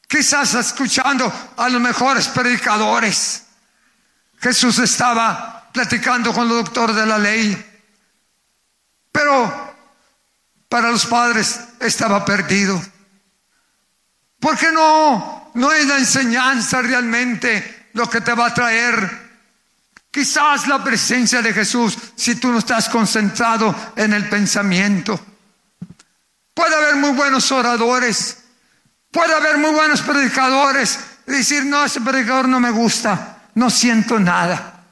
quizás 0.08 0.54
escuchando 0.56 1.32
a 1.56 1.70
los 1.70 1.82
mejores 1.82 2.28
predicadores. 2.28 3.44
Jesús 4.40 4.80
estaba 4.80 5.70
platicando 5.72 6.34
con 6.34 6.48
los 6.48 6.58
doctores 6.58 6.96
de 6.96 7.06
la 7.06 7.18
ley, 7.18 7.66
pero 9.12 9.74
para 10.68 10.90
los 10.90 11.06
padres 11.06 11.60
estaba 11.80 12.26
perdido. 12.26 12.82
Porque 14.40 14.72
no, 14.72 15.52
no 15.54 15.72
es 15.72 15.86
la 15.86 15.98
enseñanza 15.98 16.82
realmente 16.82 17.90
lo 17.94 18.10
que 18.10 18.22
te 18.22 18.34
va 18.34 18.48
a 18.48 18.54
traer 18.54 19.21
Quizás 20.12 20.68
la 20.68 20.84
presencia 20.84 21.42
de 21.42 21.54
Jesús 21.54 21.98
si 22.16 22.36
tú 22.36 22.52
no 22.52 22.60
estás 22.60 22.90
concentrado 22.90 23.74
en 23.96 24.12
el 24.12 24.28
pensamiento. 24.28 25.18
Puede 26.54 26.76
haber 26.76 26.98
muy 26.98 27.12
buenos 27.12 27.50
oradores, 27.54 28.44
puede 29.10 29.34
haber 29.34 29.58
muy 29.58 29.72
buenos 29.72 30.02
predicadores 30.02 31.00
y 31.26 31.32
decir, 31.32 31.66
no, 31.66 31.86
ese 31.86 32.02
predicador 32.02 32.50
no 32.50 32.60
me 32.60 32.72
gusta, 32.72 33.44
no 33.56 33.70
siento 33.70 34.20
nada. 34.20 34.84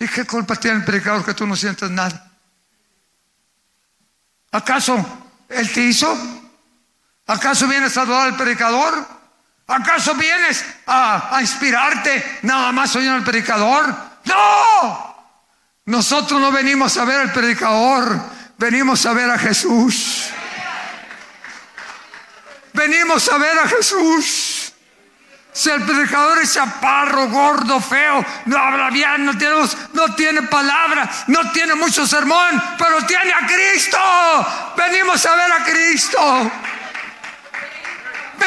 ¿Y 0.00 0.08
qué 0.08 0.24
culpa 0.24 0.56
tiene 0.56 0.78
el 0.78 0.84
predicador 0.84 1.24
que 1.24 1.34
tú 1.34 1.46
no 1.46 1.54
sientes 1.54 1.88
nada? 1.88 2.32
¿Acaso 4.50 4.96
él 5.48 5.72
te 5.72 5.82
hizo? 5.82 6.12
¿Acaso 7.26 7.68
vienes 7.68 7.96
a 7.96 8.02
adorar 8.02 8.28
al 8.28 8.36
predicador? 8.36 9.19
¿Acaso 9.70 10.14
vienes 10.14 10.64
a, 10.88 11.38
inspirarte 11.40 12.40
nada 12.42 12.72
más 12.72 12.94
oyendo 12.96 13.14
al 13.14 13.24
predicador? 13.24 13.94
No. 14.24 15.16
Nosotros 15.86 16.40
no 16.40 16.50
venimos 16.50 16.96
a 16.96 17.04
ver 17.04 17.20
al 17.20 17.32
predicador, 17.32 18.20
venimos 18.58 19.06
a 19.06 19.12
ver 19.12 19.30
a 19.30 19.38
Jesús. 19.38 20.30
Venimos 22.72 23.28
a 23.28 23.38
ver 23.38 23.58
a 23.60 23.68
Jesús. 23.68 24.72
Si 25.52 25.70
el 25.70 25.82
predicador 25.82 26.38
es 26.38 26.54
chaparro, 26.54 27.28
gordo, 27.28 27.80
feo, 27.80 28.24
no 28.46 28.58
habla 28.58 28.90
bien, 28.90 29.24
no 29.24 29.38
tiene, 29.38 29.54
no 29.92 30.14
tiene 30.16 30.42
palabra, 30.42 31.08
no 31.28 31.50
tiene 31.52 31.74
mucho 31.74 32.06
sermón, 32.06 32.60
pero 32.76 33.04
tiene 33.06 33.32
a 33.32 33.46
Cristo. 33.46 33.98
Venimos 34.76 35.24
a 35.26 35.34
ver 35.36 35.52
a 35.52 35.64
Cristo. 35.64 36.52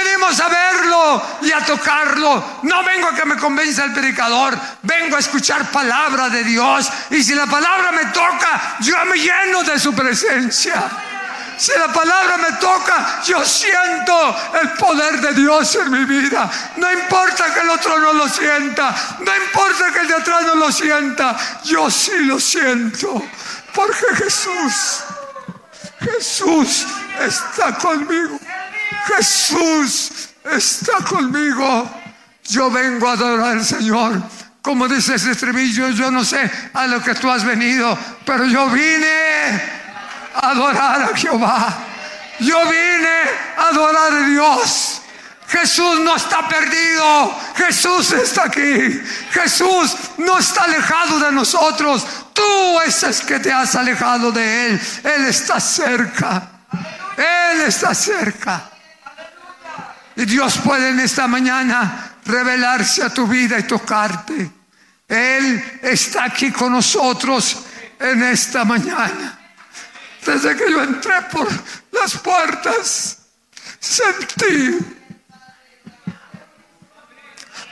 Venimos 0.04 0.40
a 0.40 0.48
verlo 0.50 1.24
y 1.42 1.52
a 1.52 1.66
tocarlo. 1.66 2.60
No 2.64 2.84
vengo 2.84 3.08
a 3.08 3.16
que 3.16 3.26
me 3.26 3.38
convenza 3.38 3.86
el 3.86 3.94
predicador, 3.94 4.58
vengo 4.82 5.16
a 5.16 5.20
escuchar 5.20 5.72
palabra 5.72 6.30
de 6.30 6.44
Dios. 6.44 6.90
Y 7.10 7.24
si 7.24 7.34
la 7.34 7.46
palabra 7.46 7.92
me 7.92 8.06
toca, 8.06 8.78
yo 8.80 8.96
me 9.06 9.18
lleno 9.18 9.64
de 9.64 9.80
su 9.80 9.94
presencia. 9.94 10.84
Si 11.58 11.72
la 11.78 11.88
palabra 11.94 12.38
me 12.38 12.52
toca, 12.58 13.22
yo 13.24 13.46
siento 13.46 14.36
el 14.62 14.72
poder 14.72 15.22
de 15.22 15.34
Dios 15.34 15.76
en 15.76 15.92
mi 15.92 16.04
vida. 16.04 16.50
No 16.78 16.92
importa 16.92 17.54
que 17.54 17.60
el 17.62 17.70
otro 17.70 18.00
no 18.00 18.14
lo 18.14 18.28
sienta, 18.28 18.94
no 19.20 19.36
importa 19.36 19.92
que 19.94 20.00
el 20.00 20.08
de 20.08 20.16
atrás 20.16 20.42
no 20.44 20.56
lo 20.56 20.72
sienta, 20.72 21.38
yo 21.64 21.90
sí 21.90 22.26
lo 22.26 22.40
siento. 22.40 23.24
Porque 23.74 24.16
Jesús, 24.16 25.04
Jesús 26.02 26.88
está 27.20 27.74
conmigo. 27.76 28.40
Jesús 29.08 30.30
está 30.44 30.98
conmigo. 31.08 31.90
Yo 32.46 32.70
vengo 32.70 33.08
a 33.08 33.14
adorar 33.14 33.58
al 33.58 33.66
Señor. 33.66 34.22
Como 34.62 34.88
dice 34.88 35.16
ese 35.16 35.32
estribillo, 35.32 35.90
yo 35.90 36.10
no 36.10 36.24
sé 36.24 36.50
a 36.74 36.88
lo 36.88 37.02
que 37.02 37.16
tú 37.16 37.30
has 37.30 37.44
venido, 37.44 37.98
pero 38.26 38.46
yo 38.46 38.70
vine 38.70 39.62
adorar 40.42 41.04
a 41.04 41.18
Jehová. 41.18 41.78
Yo 42.40 42.60
vine 42.66 43.20
a 43.58 43.68
adorar 43.70 44.14
a 44.14 44.26
Dios. 44.28 45.02
Jesús 45.48 46.00
no 46.00 46.16
está 46.16 46.48
perdido. 46.48 47.40
Jesús 47.56 48.12
está 48.14 48.46
aquí. 48.46 49.02
Jesús 49.32 49.96
no 50.18 50.40
está 50.40 50.64
alejado 50.64 51.20
de 51.20 51.32
nosotros. 51.32 52.06
Tú 52.34 52.80
es 52.82 53.22
que 53.22 53.40
te 53.40 53.52
has 53.52 53.76
alejado 53.76 54.32
de 54.32 54.68
Él. 54.68 54.82
Él 55.04 55.26
está 55.26 55.60
cerca. 55.60 56.50
Él 57.18 57.62
está 57.62 57.94
cerca. 57.94 58.70
Y 60.16 60.26
Dios 60.26 60.58
puede 60.60 60.90
en 60.90 61.00
esta 61.00 61.28
mañana 61.28 62.18
revelarse 62.26 63.04
a 63.04 63.14
tu 63.14 63.28
vida 63.28 63.58
y 63.58 63.64
tocarte. 63.64 64.52
Él 65.08 65.80
está 65.82 66.26
aquí 66.26 66.52
con 66.52 66.72
nosotros 66.72 67.64
en 68.00 68.24
esta 68.24 68.64
mañana. 68.64 69.40
Desde 70.26 70.56
que 70.56 70.72
yo 70.72 70.84
entré 70.84 71.22
por 71.32 71.48
las 71.92 72.18
puertas, 72.18 73.18
sentí, 73.80 74.78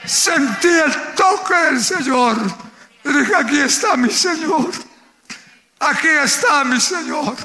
sentí 0.04 0.68
el 0.68 1.14
toque 1.14 1.54
del 1.54 1.82
Señor. 1.82 2.36
Y 3.04 3.12
dije, 3.12 3.34
aquí 3.34 3.58
está 3.60 3.96
mi 3.96 4.10
Señor. 4.10 4.70
Aquí 5.80 6.08
está 6.08 6.64
mi 6.64 6.80
Señor. 6.80 7.36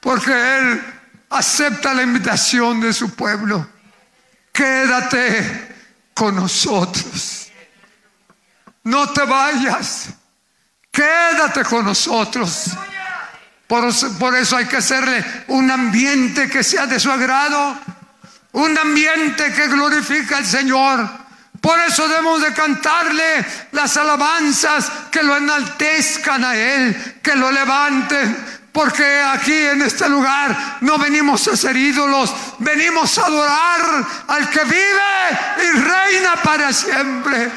Porque 0.00 0.32
Él 0.32 0.82
acepta 1.30 1.92
la 1.92 2.02
invitación 2.02 2.80
de 2.80 2.92
su 2.92 3.14
pueblo. 3.14 3.77
Quédate 4.58 5.68
con 6.14 6.34
nosotros. 6.34 7.48
No 8.82 9.08
te 9.10 9.22
vayas. 9.22 10.08
Quédate 10.90 11.62
con 11.62 11.84
nosotros. 11.84 12.70
Por, 13.68 14.34
eso 14.34 14.56
hay 14.56 14.64
que 14.64 14.78
hacerle 14.78 15.24
un 15.46 15.70
ambiente 15.70 16.48
que 16.48 16.64
sea 16.64 16.88
de 16.88 16.98
su 16.98 17.08
agrado, 17.08 17.78
un 18.50 18.76
ambiente 18.76 19.52
que 19.52 19.68
glorifica 19.68 20.38
al 20.38 20.46
Señor. 20.46 21.08
Por 21.60 21.78
eso 21.78 22.08
debemos 22.08 22.42
de 22.42 22.52
cantarle 22.52 23.46
las 23.70 23.96
alabanzas 23.96 24.90
que 25.12 25.22
lo 25.22 25.36
enaltezcan 25.36 26.42
a 26.44 26.56
Él, 26.56 27.20
que 27.22 27.36
lo 27.36 27.52
levanten. 27.52 28.57
Porque 28.78 29.20
aquí 29.20 29.52
en 29.52 29.82
este 29.82 30.08
lugar 30.08 30.78
no 30.82 30.98
venimos 30.98 31.48
a 31.48 31.56
ser 31.56 31.76
ídolos, 31.76 32.32
venimos 32.60 33.18
a 33.18 33.26
adorar 33.26 34.06
al 34.28 34.48
que 34.50 34.62
vive 34.62 35.64
y 35.64 35.70
reina 35.80 36.36
para 36.44 36.72
siempre. 36.72 37.50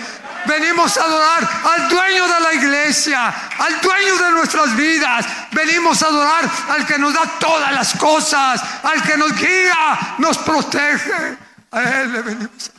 Venimos 0.47 0.97
a 0.97 1.03
adorar 1.03 1.47
al 1.75 1.89
dueño 1.89 2.27
de 2.27 2.39
la 2.39 2.53
iglesia, 2.55 3.27
al 3.59 3.79
dueño 3.81 4.17
de 4.17 4.31
nuestras 4.31 4.75
vidas. 4.75 5.27
Venimos 5.51 6.01
a 6.01 6.07
adorar 6.07 6.49
al 6.69 6.87
que 6.87 6.97
nos 6.97 7.13
da 7.13 7.27
todas 7.39 7.71
las 7.71 7.93
cosas, 7.93 8.59
al 8.81 9.03
que 9.03 9.15
nos 9.15 9.31
guía, 9.33 10.15
nos 10.17 10.39
protege. 10.39 11.37
A 11.69 11.81
Él 11.83 12.13
le 12.13 12.21
venimos 12.23 12.71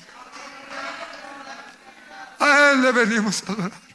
a 2.40 2.40
adorar. 2.40 2.50
A 2.50 2.70
Él 2.72 2.83
le 2.83 2.90
venimos 2.90 3.44
a 3.46 3.52
adorar. 3.52 3.91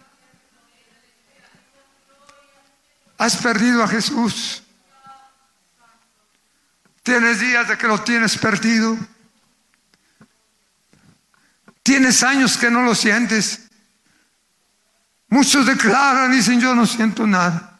Has 3.18 3.38
perdido 3.38 3.84
a 3.84 3.88
Jesús. 3.88 4.64
Tienes 7.02 7.40
días 7.40 7.68
de 7.68 7.78
que 7.78 7.88
lo 7.88 8.02
tienes 8.02 8.38
perdido. 8.38 8.98
Tienes 11.82 12.22
años 12.22 12.58
que 12.58 12.70
no 12.70 12.82
lo 12.82 12.94
sientes. 12.94 13.70
Muchos 15.30 15.66
declaran 15.66 16.34
y 16.34 16.38
dicen, 16.38 16.60
yo 16.60 16.76
no 16.76 16.86
siento 16.86 17.26
nada. 17.26 17.80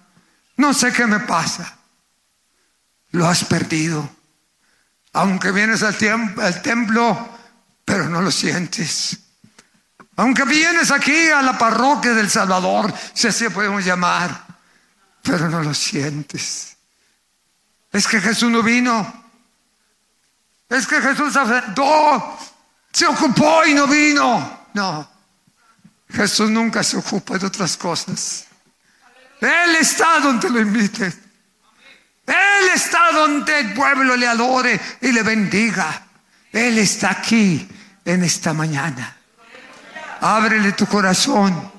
No 0.56 0.74
sé 0.74 0.92
qué 0.92 1.06
me 1.06 1.20
pasa. 1.20 1.78
Lo 3.12 3.28
has 3.28 3.44
perdido. 3.44 4.10
Aunque 5.14 5.52
vienes 5.52 5.84
al, 5.84 5.96
al 6.42 6.62
templo, 6.62 7.38
pero 7.86 8.10
no 8.10 8.22
lo 8.22 8.32
sientes. 8.32 9.20
Aunque 10.16 10.46
vienes 10.46 10.90
aquí 10.90 11.30
a 11.30 11.42
la 11.42 11.58
parroquia 11.58 12.14
del 12.14 12.30
Salvador, 12.30 12.94
si 13.14 13.28
así 13.28 13.50
podemos 13.50 13.86
llamar, 13.86 14.47
pero 15.28 15.50
no 15.50 15.62
lo 15.62 15.74
sientes. 15.74 16.78
Es 17.92 18.08
que 18.08 18.22
Jesús 18.22 18.50
no 18.50 18.64
vino. 18.64 19.26
Es 20.70 20.88
que 20.88 21.02
Jesús 21.02 21.34
se 22.92 23.06
ocupó 23.06 23.66
y 23.66 23.74
no 23.74 23.88
vino. 23.88 24.68
No, 24.74 25.10
Jesús 26.10 26.50
nunca 26.50 26.84
se 26.84 26.98
ocupa 26.98 27.38
de 27.38 27.48
otras 27.48 27.76
cosas. 27.76 28.46
Él 29.42 29.76
está 29.76 30.20
donde 30.20 30.50
lo 30.50 30.62
invite. 30.62 31.06
Él 31.06 32.70
está 32.74 33.12
donde 33.12 33.60
el 33.60 33.74
pueblo 33.74 34.16
le 34.16 34.28
adore 34.28 34.80
y 35.02 35.12
le 35.12 35.24
bendiga. 35.24 36.06
Él 36.52 36.78
está 36.78 37.12
aquí 37.12 37.68
en 38.06 38.24
esta 38.24 38.54
mañana. 38.54 39.16
Ábrele 40.22 40.72
tu 40.74 40.86
corazón. 40.86 41.72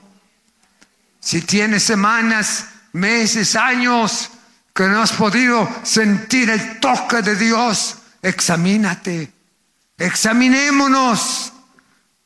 Si 1.20 1.42
tienes 1.42 1.82
semanas, 1.82 2.64
meses, 2.98 3.56
años 3.56 4.30
que 4.74 4.84
no 4.84 5.02
has 5.02 5.12
podido 5.12 5.68
sentir 5.82 6.50
el 6.50 6.78
toque 6.78 7.22
de 7.22 7.34
Dios, 7.34 7.96
examínate. 8.22 9.32
Examinémonos. 9.96 11.52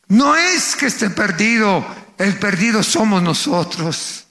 No 0.09 0.37
es 0.37 0.77
que 0.77 0.87
esté 0.87 1.09
perdido, 1.11 1.87
el 2.19 2.39
perdido 2.39 2.83
somos 2.83 3.23
nosotros. 3.23 4.27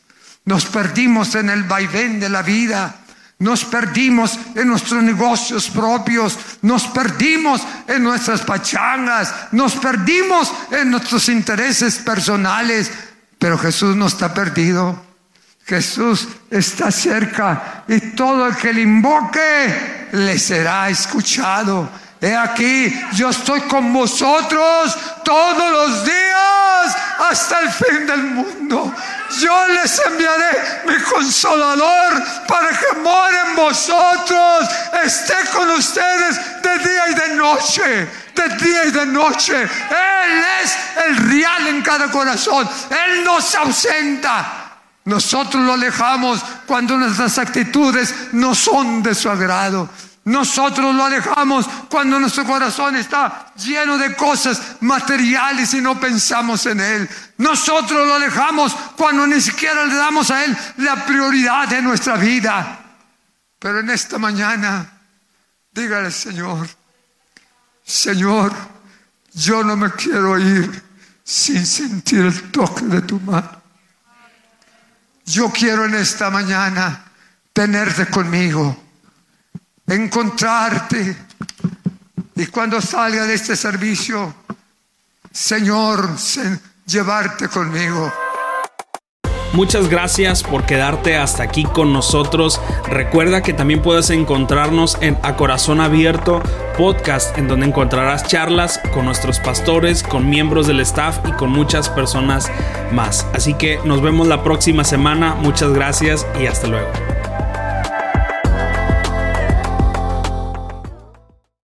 Nos 0.45 0.65
perdimos 0.65 1.33
en 1.35 1.49
el 1.49 1.63
vaivén 1.63 2.19
de 2.19 2.29
la 2.29 2.43
vida. 2.43 2.95
Nos 3.39 3.65
perdimos 3.65 4.37
en 4.53 4.67
nuestros 4.67 5.01
negocios 5.01 5.71
propios, 5.71 6.37
nos 6.61 6.85
perdimos 6.85 7.63
en 7.87 8.03
nuestras 8.03 8.41
pachangas, 8.41 9.33
nos 9.51 9.73
perdimos 9.77 10.53
en 10.69 10.91
nuestros 10.91 11.27
intereses 11.27 11.97
personales, 11.97 12.91
pero 13.39 13.57
Jesús 13.57 13.95
no 13.95 14.05
está 14.05 14.31
perdido. 14.31 15.10
Jesús 15.65 16.27
está 16.49 16.91
cerca 16.91 17.83
y 17.87 18.11
todo 18.11 18.47
el 18.47 18.55
que 18.55 18.73
le 18.73 18.81
invoque 18.81 20.09
le 20.11 20.37
será 20.37 20.89
escuchado 20.89 21.89
He 22.23 22.35
aquí, 22.35 22.93
yo 23.13 23.31
estoy 23.31 23.61
con 23.61 23.91
vosotros 23.91 24.95
todos 25.23 25.71
los 25.71 26.05
días 26.05 26.97
hasta 27.17 27.61
el 27.61 27.71
fin 27.71 28.05
del 28.05 28.21
mundo. 28.21 28.93
Yo 29.39 29.67
les 29.69 29.99
enviaré 30.05 30.83
mi 30.85 31.01
consolador 31.01 32.23
para 32.47 32.69
que 32.69 32.99
moren 32.99 33.55
vosotros, 33.55 34.69
esté 35.03 35.33
con 35.51 35.67
ustedes 35.71 36.61
de 36.61 36.77
día 36.77 37.09
y 37.09 37.13
de 37.15 37.35
noche, 37.37 38.07
de 38.35 38.49
día 38.65 38.85
y 38.85 38.91
de 38.91 39.05
noche. 39.07 39.59
Él 39.59 40.43
es 40.63 40.77
el 41.07 41.17
real 41.27 41.67
en 41.69 41.81
cada 41.81 42.11
corazón. 42.11 42.69
Él 42.91 43.23
no 43.23 43.41
se 43.41 43.57
ausenta. 43.57 44.60
Nosotros 45.05 45.63
lo 45.63 45.73
alejamos 45.73 46.41
cuando 46.67 46.97
nuestras 46.97 47.37
actitudes 47.37 48.13
no 48.33 48.53
son 48.53 49.01
de 49.01 49.15
su 49.15 49.29
agrado. 49.29 49.89
Nosotros 50.23 50.93
lo 50.93 51.03
alejamos 51.03 51.65
cuando 51.89 52.19
nuestro 52.19 52.45
corazón 52.45 52.95
está 52.95 53.51
lleno 53.55 53.97
de 53.97 54.15
cosas 54.15 54.77
materiales 54.81 55.73
y 55.73 55.81
no 55.81 55.99
pensamos 55.99 56.63
en 56.67 56.79
Él. 56.79 57.09
Nosotros 57.37 58.07
lo 58.07 58.13
alejamos 58.13 58.75
cuando 58.95 59.25
ni 59.25 59.41
siquiera 59.41 59.83
le 59.85 59.95
damos 59.95 60.29
a 60.29 60.45
Él 60.45 60.55
la 60.77 61.03
prioridad 61.05 61.67
de 61.67 61.81
nuestra 61.81 62.17
vida. 62.17 62.79
Pero 63.57 63.79
en 63.79 63.89
esta 63.89 64.19
mañana, 64.19 64.91
dígale 65.71 66.11
Señor, 66.11 66.67
Señor, 67.83 68.53
yo 69.33 69.63
no 69.63 69.75
me 69.75 69.91
quiero 69.91 70.37
ir 70.37 70.83
sin 71.23 71.65
sentir 71.65 72.19
el 72.19 72.51
toque 72.51 72.85
de 72.85 73.01
tu 73.01 73.19
mano. 73.19 73.60
Yo 75.25 75.49
quiero 75.51 75.85
en 75.85 75.95
esta 75.95 76.29
mañana 76.29 77.05
tenerte 77.53 78.07
conmigo 78.07 78.77
encontrarte. 79.93 81.15
Y 82.35 82.47
cuando 82.47 82.81
salga 82.81 83.25
de 83.25 83.35
este 83.35 83.55
servicio, 83.55 84.33
Señor, 85.31 86.09
llevarte 86.85 87.47
conmigo. 87.47 88.11
Muchas 89.53 89.89
gracias 89.89 90.43
por 90.43 90.65
quedarte 90.65 91.17
hasta 91.17 91.43
aquí 91.43 91.65
con 91.65 91.91
nosotros. 91.91 92.61
Recuerda 92.87 93.41
que 93.41 93.53
también 93.53 93.81
puedes 93.81 94.09
encontrarnos 94.09 94.97
en 95.01 95.17
A 95.23 95.35
Corazón 95.35 95.81
Abierto 95.81 96.41
podcast, 96.77 97.37
en 97.37 97.47
donde 97.47 97.67
encontrarás 97.67 98.25
charlas 98.25 98.79
con 98.93 99.05
nuestros 99.05 99.39
pastores, 99.39 100.03
con 100.03 100.29
miembros 100.29 100.67
del 100.67 100.79
staff 100.79 101.19
y 101.27 101.31
con 101.33 101.51
muchas 101.51 101.89
personas 101.89 102.49
más. 102.91 103.27
Así 103.33 103.53
que 103.53 103.79
nos 103.83 104.01
vemos 104.01 104.27
la 104.27 104.43
próxima 104.43 104.83
semana. 104.83 105.35
Muchas 105.35 105.73
gracias 105.73 106.25
y 106.41 106.47
hasta 106.47 106.67
luego. 106.67 106.89